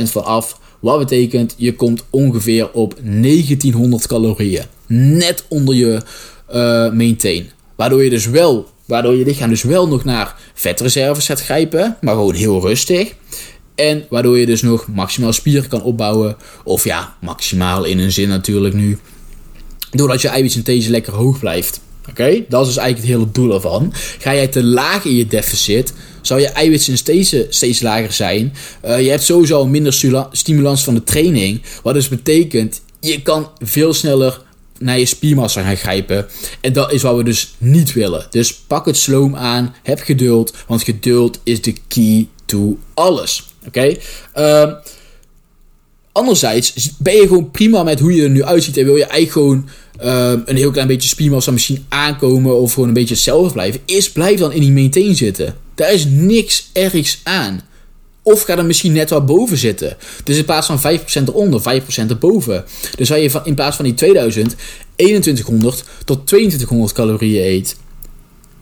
van 0.02 0.24
af. 0.24 0.60
Wat 0.80 0.98
betekent, 0.98 1.54
je 1.56 1.74
komt 1.74 2.04
ongeveer 2.10 2.72
op 2.72 2.94
1900 3.02 4.06
calorieën. 4.06 4.64
Net 4.86 5.44
onder 5.48 5.74
je 5.74 6.02
uh, 6.54 6.92
maintain. 6.92 7.50
Waardoor 7.76 8.04
je 8.04 8.10
dus 8.10 8.26
wel, 8.26 8.66
waardoor 8.84 9.14
je 9.16 9.24
lichaam 9.24 9.48
dus 9.48 9.62
wel 9.62 9.88
nog 9.88 10.04
naar 10.04 10.34
vetreserves 10.54 11.26
gaat 11.26 11.42
grijpen. 11.42 11.96
Maar 12.00 12.14
gewoon 12.14 12.34
heel 12.34 12.60
rustig. 12.60 13.14
En 13.76 14.04
waardoor 14.10 14.38
je 14.38 14.46
dus 14.46 14.62
nog 14.62 14.88
maximaal 14.88 15.32
spieren 15.32 15.68
kan 15.68 15.82
opbouwen. 15.82 16.36
Of 16.64 16.84
ja, 16.84 17.16
maximaal 17.20 17.84
in 17.84 17.98
een 17.98 18.12
zin 18.12 18.28
natuurlijk 18.28 18.74
nu. 18.74 18.98
Doordat 19.90 20.20
je 20.20 20.28
eiwitsynthese 20.28 20.90
lekker 20.90 21.12
hoog 21.12 21.38
blijft. 21.38 21.80
Oké, 22.08 22.44
dat 22.48 22.60
is 22.60 22.66
dus 22.66 22.76
eigenlijk 22.76 22.96
het 22.96 23.06
hele 23.06 23.32
doel 23.32 23.54
ervan. 23.54 23.92
Ga 24.18 24.34
jij 24.34 24.46
te 24.46 24.64
laag 24.64 25.04
in 25.04 25.14
je 25.14 25.26
deficit, 25.26 25.92
zou 26.20 26.40
je 26.40 26.46
eiwitsynthese 26.46 27.46
steeds 27.48 27.80
lager 27.80 28.12
zijn. 28.12 28.52
Uh, 28.84 29.02
je 29.02 29.10
hebt 29.10 29.22
sowieso 29.22 29.66
minder 29.66 30.26
stimulans 30.30 30.84
van 30.84 30.94
de 30.94 31.04
training. 31.04 31.62
Wat 31.82 31.94
dus 31.94 32.08
betekent, 32.08 32.80
je 33.00 33.22
kan 33.22 33.50
veel 33.58 33.94
sneller 33.94 34.40
naar 34.78 34.98
je 34.98 35.06
spiermassa 35.06 35.62
gaan 35.62 35.76
grijpen. 35.76 36.26
En 36.60 36.72
dat 36.72 36.92
is 36.92 37.02
wat 37.02 37.16
we 37.16 37.24
dus 37.24 37.54
niet 37.58 37.92
willen. 37.92 38.26
Dus 38.30 38.54
pak 38.54 38.86
het 38.86 38.96
sloom 38.96 39.36
aan, 39.36 39.74
heb 39.82 40.00
geduld, 40.00 40.54
want 40.66 40.82
geduld 40.82 41.40
is 41.42 41.62
de 41.62 41.74
key 41.88 42.28
to 42.44 42.78
alles. 42.94 43.44
Oké? 43.66 43.96
Uh, 44.36 44.72
anderzijds 46.12 46.90
ben 46.98 47.14
je 47.14 47.26
gewoon 47.26 47.50
prima 47.50 47.82
met 47.82 48.00
hoe 48.00 48.14
je 48.14 48.22
er 48.22 48.30
nu 48.30 48.44
uitziet 48.44 48.76
en 48.76 48.84
wil 48.84 48.96
je 48.96 49.04
eigenlijk 49.04 49.32
gewoon 49.32 49.68
uh, 50.04 50.42
een 50.44 50.56
heel 50.56 50.70
klein 50.70 50.86
beetje 50.86 51.08
spiermassa 51.08 51.50
misschien 51.50 51.84
aankomen 51.88 52.60
of 52.60 52.72
gewoon 52.72 52.88
een 52.88 52.94
beetje 52.94 53.14
hetzelfde 53.14 53.52
blijven. 53.52 53.80
Is 53.84 54.12
blijf 54.12 54.38
dan 54.38 54.52
in 54.52 54.60
die 54.60 54.72
maintain 54.72 55.16
zitten. 55.16 55.54
Daar 55.74 55.92
is 55.92 56.04
niks 56.08 56.70
ergs 56.72 57.20
aan. 57.22 57.60
Of 58.22 58.42
ga 58.42 58.58
er 58.58 58.64
misschien 58.64 58.92
net 58.92 59.10
wat 59.10 59.26
boven 59.26 59.56
zitten. 59.56 59.96
Dus 60.24 60.36
in 60.36 60.44
plaats 60.44 60.66
van 60.66 60.98
5% 60.98 61.02
eronder, 61.12 61.60
5% 61.60 61.84
erboven. 62.08 62.64
Dus 62.96 63.12
als 63.12 63.20
je 63.20 63.40
in 63.44 63.54
plaats 63.54 63.76
van 63.76 63.84
die 63.84 63.94
2000 63.94 64.54
2100 64.96 65.84
tot 66.04 66.26
2200 66.26 66.92
calorieën 66.92 67.44
eet. 67.44 67.76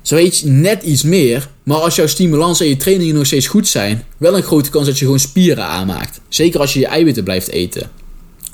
Zo 0.04 0.16
eet 0.16 0.38
je 0.38 0.48
net 0.48 0.82
iets 0.82 1.02
meer, 1.02 1.48
maar 1.62 1.78
als 1.78 1.94
jouw 1.94 2.06
stimulans 2.06 2.60
en 2.60 2.68
je 2.68 2.76
trainingen 2.76 3.14
nog 3.14 3.26
steeds 3.26 3.46
goed 3.46 3.68
zijn, 3.68 4.04
wel 4.16 4.36
een 4.36 4.42
grote 4.42 4.70
kans 4.70 4.86
dat 4.86 4.98
je 4.98 5.04
gewoon 5.04 5.20
spieren 5.20 5.64
aanmaakt. 5.64 6.20
Zeker 6.28 6.60
als 6.60 6.72
je 6.72 6.80
je 6.80 6.86
eiwitten 6.86 7.24
blijft 7.24 7.48
eten. 7.48 7.90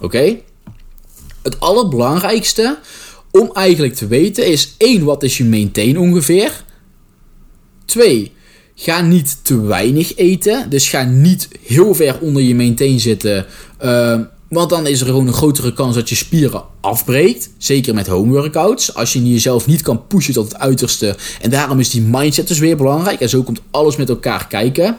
Oké? 0.00 0.36
Het 1.42 1.60
allerbelangrijkste 1.60 2.78
om 3.30 3.50
eigenlijk 3.52 3.94
te 3.94 4.06
weten 4.06 4.46
is 4.46 4.74
1. 4.78 5.04
Wat 5.04 5.22
is 5.22 5.38
je 5.38 5.44
maintain 5.44 5.98
ongeveer? 5.98 6.64
2. 7.84 8.32
Ga 8.74 9.00
niet 9.00 9.44
te 9.44 9.60
weinig 9.60 10.16
eten. 10.16 10.70
Dus 10.70 10.88
ga 10.88 11.02
niet 11.02 11.48
heel 11.66 11.94
ver 11.94 12.18
onder 12.20 12.42
je 12.42 12.54
maintain 12.54 13.00
zitten. 13.00 13.46
Uh, 13.82 14.20
want 14.50 14.70
dan 14.70 14.86
is 14.86 15.00
er 15.00 15.06
gewoon 15.06 15.26
een 15.26 15.32
grotere 15.32 15.72
kans 15.72 15.94
dat 15.94 16.08
je 16.08 16.14
spieren 16.14 16.62
afbreekt. 16.80 17.50
Zeker 17.58 17.94
met 17.94 18.06
home 18.06 18.32
workouts. 18.32 18.94
Als 18.94 19.12
je 19.12 19.30
jezelf 19.30 19.66
niet 19.66 19.82
kan 19.82 20.06
pushen 20.06 20.34
tot 20.34 20.52
het 20.52 20.58
uiterste. 20.58 21.16
En 21.40 21.50
daarom 21.50 21.80
is 21.80 21.90
die 21.90 22.02
mindset 22.02 22.48
dus 22.48 22.58
weer 22.58 22.76
belangrijk. 22.76 23.20
En 23.20 23.28
zo 23.28 23.42
komt 23.42 23.60
alles 23.70 23.96
met 23.96 24.08
elkaar 24.08 24.46
kijken. 24.46 24.98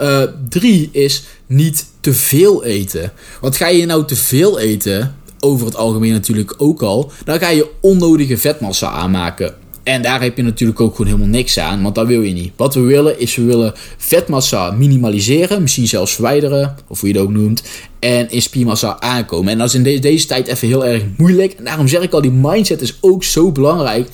Uh, 0.00 0.22
drie 0.48 0.88
is 0.92 1.24
niet 1.46 1.86
te 2.00 2.12
veel 2.12 2.64
eten. 2.64 3.12
Want 3.40 3.56
ga 3.56 3.66
je 3.66 3.86
nou 3.86 4.04
te 4.04 4.16
veel 4.16 4.58
eten, 4.58 5.16
over 5.40 5.66
het 5.66 5.76
algemeen 5.76 6.12
natuurlijk 6.12 6.54
ook 6.58 6.82
al, 6.82 7.12
dan 7.24 7.38
ga 7.38 7.48
je 7.48 7.70
onnodige 7.80 8.38
vetmassa 8.38 8.90
aanmaken. 8.90 9.54
En 9.82 10.02
daar 10.02 10.22
heb 10.22 10.36
je 10.36 10.42
natuurlijk 10.42 10.80
ook 10.80 10.96
gewoon 10.96 11.06
helemaal 11.06 11.30
niks 11.30 11.58
aan, 11.58 11.82
want 11.82 11.94
dat 11.94 12.06
wil 12.06 12.22
je 12.22 12.32
niet. 12.32 12.52
Wat 12.56 12.74
we 12.74 12.80
willen 12.80 13.20
is, 13.20 13.36
we 13.36 13.42
willen 13.42 13.72
vetmassa 13.96 14.70
minimaliseren, 14.70 15.62
misschien 15.62 15.88
zelfs 15.88 16.12
verwijderen, 16.12 16.76
of 16.88 17.00
hoe 17.00 17.08
je 17.08 17.14
het 17.14 17.24
ook 17.24 17.32
noemt, 17.32 17.62
en 17.98 18.30
in 18.30 18.42
spiermassa 18.42 19.00
aankomen. 19.00 19.52
En 19.52 19.58
dat 19.58 19.66
is 19.68 19.74
in 19.74 20.00
deze 20.00 20.26
tijd 20.26 20.46
even 20.46 20.68
heel 20.68 20.86
erg 20.86 21.02
moeilijk. 21.16 21.52
En 21.52 21.64
daarom 21.64 21.88
zeg 21.88 22.02
ik 22.02 22.12
al, 22.12 22.20
die 22.20 22.30
mindset 22.30 22.80
is 22.80 22.98
ook 23.00 23.24
zo 23.24 23.52
belangrijk, 23.52 24.08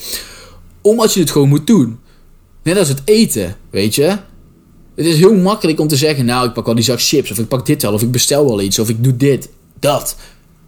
omdat 0.80 1.14
je 1.14 1.20
het 1.20 1.30
gewoon 1.30 1.48
moet 1.48 1.66
doen. 1.66 1.98
Net 2.62 2.78
als 2.78 2.88
het 2.88 3.02
eten, 3.04 3.56
weet 3.70 3.94
je. 3.94 4.16
Het 4.94 5.06
is 5.06 5.18
heel 5.18 5.34
makkelijk 5.34 5.80
om 5.80 5.88
te 5.88 5.96
zeggen, 5.96 6.24
nou, 6.24 6.46
ik 6.46 6.52
pak 6.52 6.66
al 6.68 6.74
die 6.74 6.84
zak 6.84 7.00
chips, 7.00 7.30
of 7.30 7.38
ik 7.38 7.48
pak 7.48 7.66
dit 7.66 7.82
wel, 7.82 7.92
of 7.92 8.02
ik 8.02 8.10
bestel 8.10 8.44
wel 8.44 8.60
iets, 8.60 8.78
of 8.78 8.88
ik 8.88 9.04
doe 9.04 9.16
dit, 9.16 9.48
dat. 9.80 10.16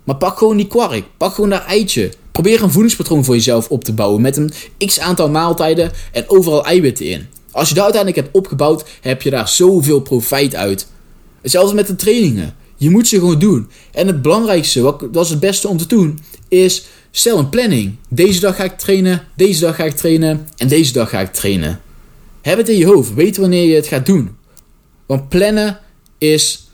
Maar 0.04 0.16
pak 0.16 0.38
gewoon 0.38 0.56
die 0.56 0.66
kwark, 0.66 1.04
pak 1.16 1.34
gewoon 1.34 1.50
dat 1.50 1.64
eitje. 1.64 2.12
Probeer 2.32 2.62
een 2.62 2.70
voedingspatroon 2.70 3.24
voor 3.24 3.34
jezelf 3.34 3.68
op 3.68 3.84
te 3.84 3.92
bouwen 3.92 4.20
met 4.20 4.36
een 4.36 4.52
x 4.86 5.00
aantal 5.00 5.30
maaltijden 5.30 5.92
en 6.12 6.28
overal 6.28 6.64
eiwitten 6.64 7.06
in. 7.06 7.26
Als 7.50 7.68
je 7.68 7.74
dat 7.74 7.84
uiteindelijk 7.84 8.24
hebt 8.24 8.36
opgebouwd, 8.36 8.84
heb 9.00 9.22
je 9.22 9.30
daar 9.30 9.48
zoveel 9.48 10.00
profijt 10.00 10.54
uit. 10.54 10.86
Hetzelfde 11.42 11.74
met 11.74 11.86
de 11.86 11.96
trainingen. 11.96 12.54
Je 12.76 12.90
moet 12.90 13.08
ze 13.08 13.18
gewoon 13.18 13.38
doen. 13.38 13.68
En 13.92 14.06
het 14.06 14.22
belangrijkste, 14.22 14.80
wat, 14.80 15.00
dat 15.12 15.24
is 15.24 15.30
het 15.30 15.40
beste 15.40 15.68
om 15.68 15.76
te 15.76 15.86
doen, 15.86 16.18
is 16.48 16.84
stel 17.10 17.38
een 17.38 17.48
planning. 17.48 17.96
Deze 18.08 18.40
dag 18.40 18.56
ga 18.56 18.64
ik 18.64 18.78
trainen, 18.78 19.22
deze 19.36 19.60
dag 19.60 19.76
ga 19.76 19.84
ik 19.84 19.96
trainen 19.96 20.48
en 20.56 20.68
deze 20.68 20.92
dag 20.92 21.10
ga 21.10 21.20
ik 21.20 21.32
trainen. 21.32 21.80
Heb 22.40 22.58
het 22.58 22.68
in 22.68 22.76
je 22.76 22.86
hoofd, 22.86 23.14
weet 23.14 23.36
wanneer 23.36 23.68
je 23.68 23.74
het 23.74 23.86
gaat 23.86 24.06
doen. 24.06 24.36
Want 25.06 25.28
plannen 25.28 25.78
is 26.18 26.69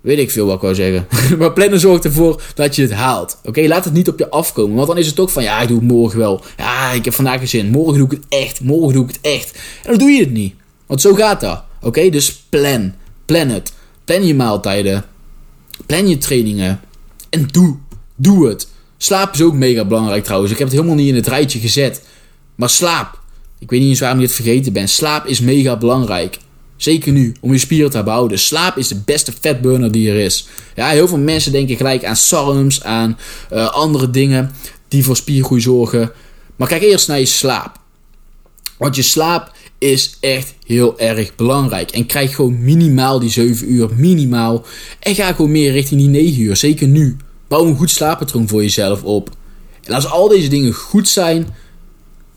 Weet 0.00 0.18
ik 0.18 0.30
veel 0.30 0.46
wat 0.46 0.54
ik 0.54 0.60
wou 0.60 0.74
zeggen. 0.74 1.06
maar 1.38 1.52
plannen 1.52 1.80
zorgt 1.80 2.04
ervoor 2.04 2.42
dat 2.54 2.76
je 2.76 2.82
het 2.82 2.92
haalt. 2.92 3.38
Oké, 3.44 3.66
laat 3.66 3.84
het 3.84 3.92
niet 3.92 4.08
op 4.08 4.18
je 4.18 4.30
afkomen. 4.30 4.76
Want 4.76 4.88
dan 4.88 4.98
is 4.98 5.06
het 5.06 5.20
ook 5.20 5.30
van, 5.30 5.42
ja, 5.42 5.60
ik 5.60 5.68
doe 5.68 5.78
het 5.78 5.86
morgen 5.86 6.18
wel. 6.18 6.44
Ja, 6.56 6.90
ik 6.90 7.04
heb 7.04 7.14
vandaag 7.14 7.38
geen 7.38 7.48
zin. 7.48 7.70
Morgen 7.70 7.98
doe 7.98 8.06
ik 8.06 8.10
het 8.10 8.24
echt. 8.28 8.60
Morgen 8.60 8.92
doe 8.92 9.04
ik 9.04 9.10
het 9.10 9.20
echt. 9.20 9.58
En 9.82 9.90
dan 9.90 9.98
doe 9.98 10.10
je 10.10 10.20
het 10.20 10.32
niet. 10.32 10.54
Want 10.86 11.00
zo 11.00 11.14
gaat 11.14 11.40
dat. 11.40 11.62
Oké, 11.80 12.10
dus 12.10 12.42
plan. 12.48 12.94
Plan 13.24 13.48
het. 13.48 13.72
Plan 14.04 14.26
je 14.26 14.34
maaltijden. 14.34 15.04
Plan 15.86 16.08
je 16.08 16.18
trainingen. 16.18 16.80
En 17.30 17.46
doe. 17.50 17.76
Doe 18.16 18.48
het. 18.48 18.68
Slaap 18.96 19.34
is 19.34 19.42
ook 19.42 19.54
mega 19.54 19.84
belangrijk 19.84 20.24
trouwens. 20.24 20.52
Ik 20.52 20.58
heb 20.58 20.68
het 20.68 20.76
helemaal 20.76 20.98
niet 20.98 21.08
in 21.08 21.14
het 21.14 21.26
rijtje 21.26 21.58
gezet. 21.58 22.02
Maar 22.54 22.70
slaap. 22.70 23.18
Ik 23.58 23.70
weet 23.70 23.80
niet 23.80 23.88
eens 23.88 24.00
waarom 24.00 24.18
je 24.18 24.26
het 24.26 24.34
vergeten 24.34 24.72
bent. 24.72 24.90
Slaap 24.90 25.26
is 25.26 25.40
mega 25.40 25.76
belangrijk. 25.76 26.38
Zeker 26.78 27.12
nu, 27.12 27.34
om 27.40 27.52
je 27.52 27.58
spieren 27.58 27.90
te 27.90 28.02
behouden. 28.02 28.38
Slaap 28.38 28.76
is 28.76 28.88
de 28.88 29.00
beste 29.04 29.32
fatburner 29.40 29.92
die 29.92 30.10
er 30.10 30.16
is. 30.16 30.46
Ja, 30.74 30.88
heel 30.88 31.08
veel 31.08 31.18
mensen 31.18 31.52
denken 31.52 31.76
gelijk 31.76 32.04
aan 32.04 32.16
SARMs, 32.16 32.82
aan 32.82 33.18
uh, 33.52 33.70
andere 33.72 34.10
dingen 34.10 34.50
die 34.88 35.04
voor 35.04 35.16
spiergroei 35.16 35.60
zorgen. 35.60 36.12
Maar 36.56 36.68
kijk 36.68 36.82
eerst 36.82 37.08
naar 37.08 37.18
je 37.18 37.26
slaap. 37.26 37.78
Want 38.76 38.96
je 38.96 39.02
slaap 39.02 39.52
is 39.78 40.16
echt 40.20 40.54
heel 40.66 40.98
erg 40.98 41.34
belangrijk. 41.34 41.90
En 41.90 42.06
krijg 42.06 42.34
gewoon 42.34 42.64
minimaal 42.64 43.18
die 43.18 43.30
7 43.30 43.72
uur, 43.72 43.88
minimaal. 43.96 44.64
En 45.00 45.14
ga 45.14 45.32
gewoon 45.32 45.50
meer 45.50 45.72
richting 45.72 46.00
die 46.00 46.08
9 46.08 46.42
uur, 46.42 46.56
zeker 46.56 46.86
nu. 46.86 47.16
Bouw 47.48 47.66
een 47.66 47.76
goed 47.76 47.90
slaappatroon 47.90 48.48
voor 48.48 48.62
jezelf 48.62 49.02
op. 49.02 49.30
En 49.82 49.94
als 49.94 50.10
al 50.10 50.28
deze 50.28 50.48
dingen 50.48 50.72
goed 50.72 51.08
zijn, 51.08 51.46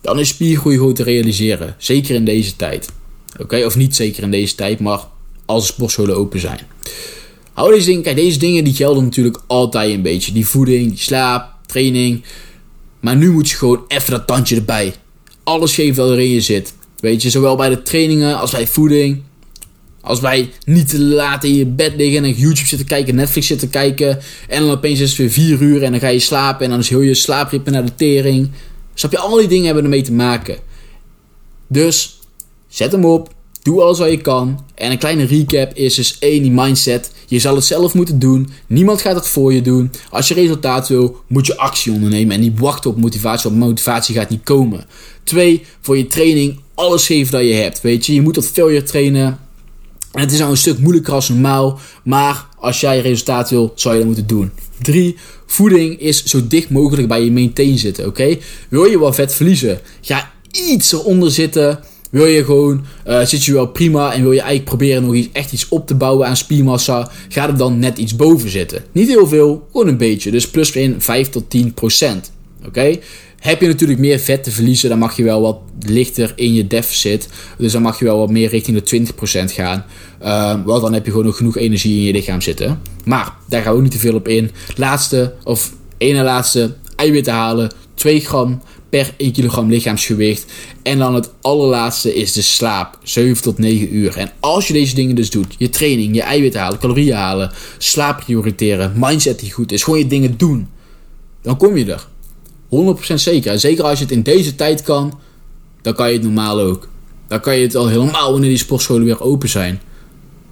dan 0.01 0.19
is 0.19 0.27
spiergroei 0.27 0.77
gewoon 0.77 0.93
te 0.93 1.03
realiseren. 1.03 1.75
Zeker 1.77 2.15
in 2.15 2.25
deze 2.25 2.55
tijd. 2.55 2.89
Oké, 3.39 3.65
of 3.65 3.75
niet 3.75 3.95
zeker 3.95 4.23
in 4.23 4.31
deze 4.31 4.55
tijd, 4.55 4.79
maar 4.79 4.99
als 5.45 5.67
sportscholen 5.67 6.17
open 6.17 6.39
zijn. 6.39 6.59
Hou 7.53 7.73
deze 7.73 7.85
dingen, 7.85 8.01
kijk, 8.01 8.15
deze 8.15 8.39
dingen 8.39 8.63
die 8.63 8.73
gelden 8.73 9.03
natuurlijk 9.03 9.41
altijd 9.47 9.93
een 9.93 10.01
beetje. 10.01 10.31
Die 10.31 10.47
voeding, 10.47 10.89
die 10.89 10.99
slaap, 10.99 11.53
training. 11.65 12.23
Maar 12.99 13.15
nu 13.15 13.31
moet 13.31 13.49
je 13.49 13.55
gewoon 13.55 13.83
even 13.87 14.11
dat 14.11 14.27
tandje 14.27 14.55
erbij. 14.55 14.93
Alles 15.43 15.75
geven 15.75 16.03
wat 16.03 16.11
er 16.11 16.19
in 16.19 16.29
je 16.29 16.41
zit. 16.41 16.73
Weet 16.99 17.21
je, 17.21 17.29
zowel 17.29 17.55
bij 17.55 17.69
de 17.69 17.81
trainingen 17.81 18.39
als 18.39 18.51
bij 18.51 18.67
voeding. 18.67 19.21
Als 20.01 20.19
wij 20.19 20.49
niet 20.65 20.89
te 20.89 20.99
laat 20.99 21.43
in 21.43 21.55
je 21.55 21.65
bed 21.65 21.93
liggen 21.95 22.23
en 22.23 22.33
YouTube 22.33 22.67
zitten 22.67 22.87
kijken, 22.87 23.15
Netflix 23.15 23.47
zitten 23.47 23.69
kijken. 23.69 24.19
En 24.47 24.61
dan 24.61 24.71
opeens 24.71 24.99
is 24.99 25.09
het 25.09 25.17
weer 25.17 25.29
4 25.31 25.61
uur 25.61 25.83
en 25.83 25.91
dan 25.91 25.99
ga 25.99 26.07
je 26.07 26.19
slapen. 26.19 26.63
En 26.63 26.69
dan 26.69 26.79
is 26.79 26.89
heel 26.89 27.01
je 27.01 27.13
slaapritme 27.13 27.71
naar 27.71 27.85
de 27.85 27.95
tering. 27.95 28.51
Snap 28.93 29.11
je, 29.11 29.17
al 29.17 29.37
die 29.37 29.47
dingen 29.47 29.65
hebben 29.65 29.83
ermee 29.83 30.01
te 30.01 30.11
maken. 30.11 30.57
Dus 31.67 32.19
Zet 32.71 32.91
hem 32.91 33.05
op. 33.05 33.33
Doe 33.61 33.81
alles 33.81 33.97
wat 33.97 34.09
je 34.09 34.21
kan. 34.21 34.59
En 34.75 34.91
een 34.91 34.97
kleine 34.97 35.23
recap 35.23 35.73
is 35.73 35.95
dus 35.95 36.19
één, 36.19 36.41
die 36.41 36.51
mindset. 36.51 37.11
Je 37.27 37.39
zal 37.39 37.55
het 37.55 37.63
zelf 37.63 37.93
moeten 37.93 38.19
doen. 38.19 38.49
Niemand 38.67 39.01
gaat 39.01 39.15
het 39.15 39.27
voor 39.27 39.53
je 39.53 39.61
doen. 39.61 39.91
Als 40.09 40.27
je 40.27 40.33
resultaat 40.33 40.87
wil, 40.87 41.21
moet 41.27 41.47
je 41.47 41.57
actie 41.57 41.91
ondernemen. 41.91 42.35
En 42.35 42.41
niet 42.41 42.59
wachten 42.59 42.89
op 42.89 42.97
motivatie, 42.97 43.49
want 43.49 43.61
motivatie 43.61 44.15
gaat 44.15 44.29
niet 44.29 44.43
komen. 44.43 44.85
Twee, 45.23 45.63
voor 45.81 45.97
je 45.97 46.07
training 46.07 46.59
alles 46.75 47.05
geven 47.05 47.31
dat 47.31 47.41
je 47.41 47.53
hebt. 47.53 47.81
Weet 47.81 48.05
je, 48.05 48.13
je 48.13 48.21
moet 48.21 48.33
tot 48.33 48.47
failure 48.47 48.83
trainen. 48.83 49.39
En 50.11 50.21
het 50.21 50.31
is 50.31 50.39
nou 50.39 50.51
een 50.51 50.57
stuk 50.57 50.79
moeilijker 50.79 51.13
als 51.13 51.29
normaal. 51.29 51.79
Maar 52.03 52.47
als 52.59 52.79
jij 52.79 52.99
resultaat 52.99 53.49
wil, 53.49 53.71
zou 53.75 53.93
je 53.93 53.99
dat 53.99 54.09
moeten 54.09 54.27
doen. 54.27 54.51
3. 54.81 55.17
Voeding 55.45 55.99
is 55.99 56.23
zo 56.23 56.47
dicht 56.47 56.69
mogelijk 56.69 57.07
bij 57.07 57.23
je 57.23 57.31
maintain 57.31 57.77
zitten. 57.77 58.07
Oké? 58.07 58.37
Wil 58.69 58.85
je 58.85 58.99
wel 58.99 59.13
vet 59.13 59.33
verliezen? 59.33 59.79
Ga 60.01 60.31
iets 60.51 60.91
eronder 60.91 61.31
zitten. 61.31 61.79
Wil 62.11 62.25
je 62.25 62.45
gewoon, 62.45 62.85
uh, 63.07 63.21
zit 63.21 63.43
je 63.43 63.53
wel 63.53 63.67
prima 63.67 64.13
en 64.13 64.21
wil 64.21 64.31
je 64.31 64.39
eigenlijk 64.39 64.69
proberen 64.69 65.03
nog 65.03 65.13
iets, 65.13 65.29
echt 65.31 65.51
iets 65.51 65.67
op 65.69 65.87
te 65.87 65.95
bouwen 65.95 66.27
aan 66.27 66.37
spiermassa, 66.37 67.11
ga 67.29 67.47
er 67.47 67.57
dan 67.57 67.79
net 67.79 67.97
iets 67.97 68.15
boven 68.15 68.49
zitten. 68.49 68.83
Niet 68.91 69.07
heel 69.07 69.27
veel, 69.27 69.67
gewoon 69.71 69.87
een 69.87 69.97
beetje. 69.97 70.31
Dus 70.31 70.49
plus 70.49 70.71
in 70.71 71.01
5 71.01 71.29
tot 71.29 71.49
10 71.49 71.73
procent. 71.73 72.31
Oké? 72.65 72.97
Heb 73.39 73.61
je 73.61 73.67
natuurlijk 73.67 73.99
meer 73.99 74.19
vet 74.19 74.43
te 74.43 74.51
verliezen, 74.51 74.89
dan 74.89 74.99
mag 74.99 75.17
je 75.17 75.23
wel 75.23 75.41
wat 75.41 75.59
lichter 75.79 76.33
in 76.35 76.53
je 76.53 76.67
deficit. 76.67 77.27
Dus 77.57 77.71
dan 77.71 77.81
mag 77.81 77.99
je 77.99 78.05
wel 78.05 78.17
wat 78.17 78.29
meer 78.29 78.49
richting 78.49 78.81
de 78.81 79.05
20% 79.49 79.53
gaan. 79.53 79.85
Uh, 80.23 80.65
want 80.65 80.81
dan 80.81 80.93
heb 80.93 81.05
je 81.05 81.11
gewoon 81.11 81.25
nog 81.25 81.37
genoeg 81.37 81.57
energie 81.57 81.97
in 81.97 82.03
je 82.03 82.11
lichaam 82.11 82.41
zitten. 82.41 82.81
Maar 83.05 83.35
daar 83.49 83.61
gaan 83.61 83.71
we 83.71 83.77
ook 83.77 83.83
niet 83.83 83.91
te 83.91 83.99
veel 83.99 84.15
op 84.15 84.27
in. 84.27 84.51
Laatste, 84.75 85.33
of 85.43 85.73
ene 85.97 86.23
laatste, 86.23 86.73
eiwitten 86.95 87.33
halen. 87.33 87.71
2 87.93 88.19
gram 88.19 88.61
per 88.91 89.13
1 89.17 89.31
kilogram 89.31 89.69
lichaamsgewicht. 89.69 90.45
En 90.83 90.97
dan 90.97 91.15
het 91.15 91.31
allerlaatste 91.41 92.15
is 92.15 92.33
de 92.33 92.41
slaap. 92.41 92.97
7 93.03 93.43
tot 93.43 93.57
9 93.57 93.95
uur. 93.95 94.17
En 94.17 94.31
als 94.39 94.67
je 94.67 94.73
deze 94.73 94.95
dingen 94.95 95.15
dus 95.15 95.29
doet, 95.29 95.55
je 95.57 95.69
training, 95.69 96.15
je 96.15 96.21
eiwitten 96.21 96.61
halen, 96.61 96.79
calorieën 96.79 97.15
halen, 97.15 97.51
slaap 97.77 98.19
prioriteren, 98.19 98.93
mindset 98.95 99.39
die 99.39 99.51
goed 99.51 99.71
is, 99.71 99.83
gewoon 99.83 99.99
je 99.99 100.07
dingen 100.07 100.37
doen. 100.37 100.69
Dan 101.41 101.57
kom 101.57 101.77
je 101.77 101.85
er. 101.85 102.07
100% 103.11 103.13
zeker. 103.13 103.51
En 103.51 103.59
zeker 103.59 103.83
als 103.83 103.97
je 103.97 104.03
het 104.03 104.13
in 104.13 104.21
deze 104.21 104.55
tijd 104.55 104.81
kan, 104.81 105.19
dan 105.81 105.93
kan 105.93 106.07
je 106.07 106.13
het 106.13 106.23
normaal 106.23 106.59
ook. 106.59 106.89
Dan 107.27 107.39
kan 107.39 107.55
je 107.55 107.63
het 107.63 107.75
al 107.75 107.87
helemaal 107.87 108.31
wanneer 108.31 108.49
die 108.49 108.57
sportscholen 108.57 109.05
weer 109.05 109.21
open 109.21 109.49
zijn. 109.49 109.81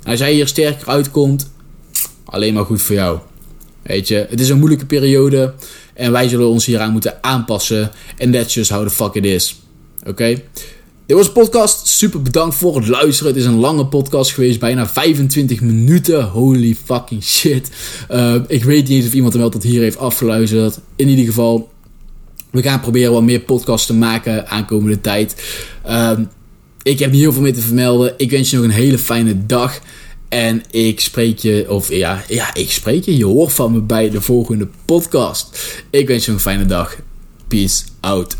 Als 0.04 0.20
jij 0.20 0.34
hier 0.34 0.48
sterker 0.48 0.88
uitkomt, 0.88 1.52
alleen 2.26 2.54
maar 2.54 2.66
goed 2.66 2.82
voor 2.82 2.96
jou. 2.96 3.20
Weet 3.82 4.08
je, 4.08 4.26
het 4.30 4.40
is 4.40 4.50
een 4.50 4.58
moeilijke 4.58 4.86
periode. 4.86 5.54
En 6.00 6.12
wij 6.12 6.28
zullen 6.28 6.48
ons 6.48 6.66
hieraan 6.66 6.92
moeten 6.92 7.18
aanpassen. 7.24 7.92
En 8.18 8.32
that's 8.32 8.54
just 8.54 8.70
how 8.70 8.84
the 8.88 8.90
fuck 8.94 9.14
it 9.14 9.26
is. 9.26 9.62
Oké? 10.08 10.42
Dit 11.06 11.18
was 11.18 11.28
een 11.28 11.34
podcast. 11.34 11.88
Super 11.88 12.22
bedankt 12.22 12.56
voor 12.56 12.76
het 12.76 12.88
luisteren. 12.88 13.32
Het 13.34 13.42
is 13.42 13.48
een 13.48 13.60
lange 13.60 13.86
podcast 13.86 14.32
geweest. 14.34 14.60
Bijna 14.60 14.88
25 14.88 15.62
minuten. 15.62 16.24
Holy 16.24 16.76
fucking 16.86 17.24
shit. 17.24 17.70
Uh, 18.12 18.36
ik 18.48 18.64
weet 18.64 18.88
niet 18.88 19.06
of 19.06 19.14
iemand 19.14 19.34
er 19.34 19.40
wel 19.40 19.50
tot 19.50 19.64
hier 19.64 19.82
heeft 19.82 19.98
afgeluisterd. 19.98 20.80
In 20.96 21.08
ieder 21.08 21.26
geval. 21.26 21.70
We 22.50 22.62
gaan 22.62 22.80
proberen 22.80 23.12
wat 23.12 23.24
meer 23.24 23.40
podcasts 23.40 23.88
te 23.88 23.94
maken 23.94 24.48
aankomende 24.48 25.02
tijd. 25.02 25.36
Uh, 25.88 26.12
Ik 26.84 27.00
heb 27.00 27.12
niet 27.12 27.22
heel 27.22 27.34
veel 27.34 27.42
meer 27.42 27.54
te 27.54 27.62
vermelden. 27.62 28.14
Ik 28.18 28.32
wens 28.32 28.50
je 28.50 28.56
nog 28.56 28.66
een 28.66 28.72
hele 28.72 28.98
fijne 28.98 29.46
dag. 29.46 29.80
En 30.30 30.64
ik 30.72 31.00
spreek 31.00 31.40
je, 31.40 31.66
of 31.70 31.90
ja, 31.90 32.24
ja, 32.28 32.54
ik 32.54 32.72
spreek 32.72 33.04
je. 33.04 33.18
Je 33.18 33.26
hoort 33.26 33.54
van 33.54 33.72
me 33.72 33.80
bij 33.82 34.10
de 34.10 34.22
volgende 34.22 34.68
podcast. 34.86 35.60
Ik 35.90 36.08
wens 36.08 36.26
je 36.26 36.32
een 36.32 36.40
fijne 36.40 36.66
dag. 36.66 36.96
Peace 37.48 37.84
out. 38.00 38.36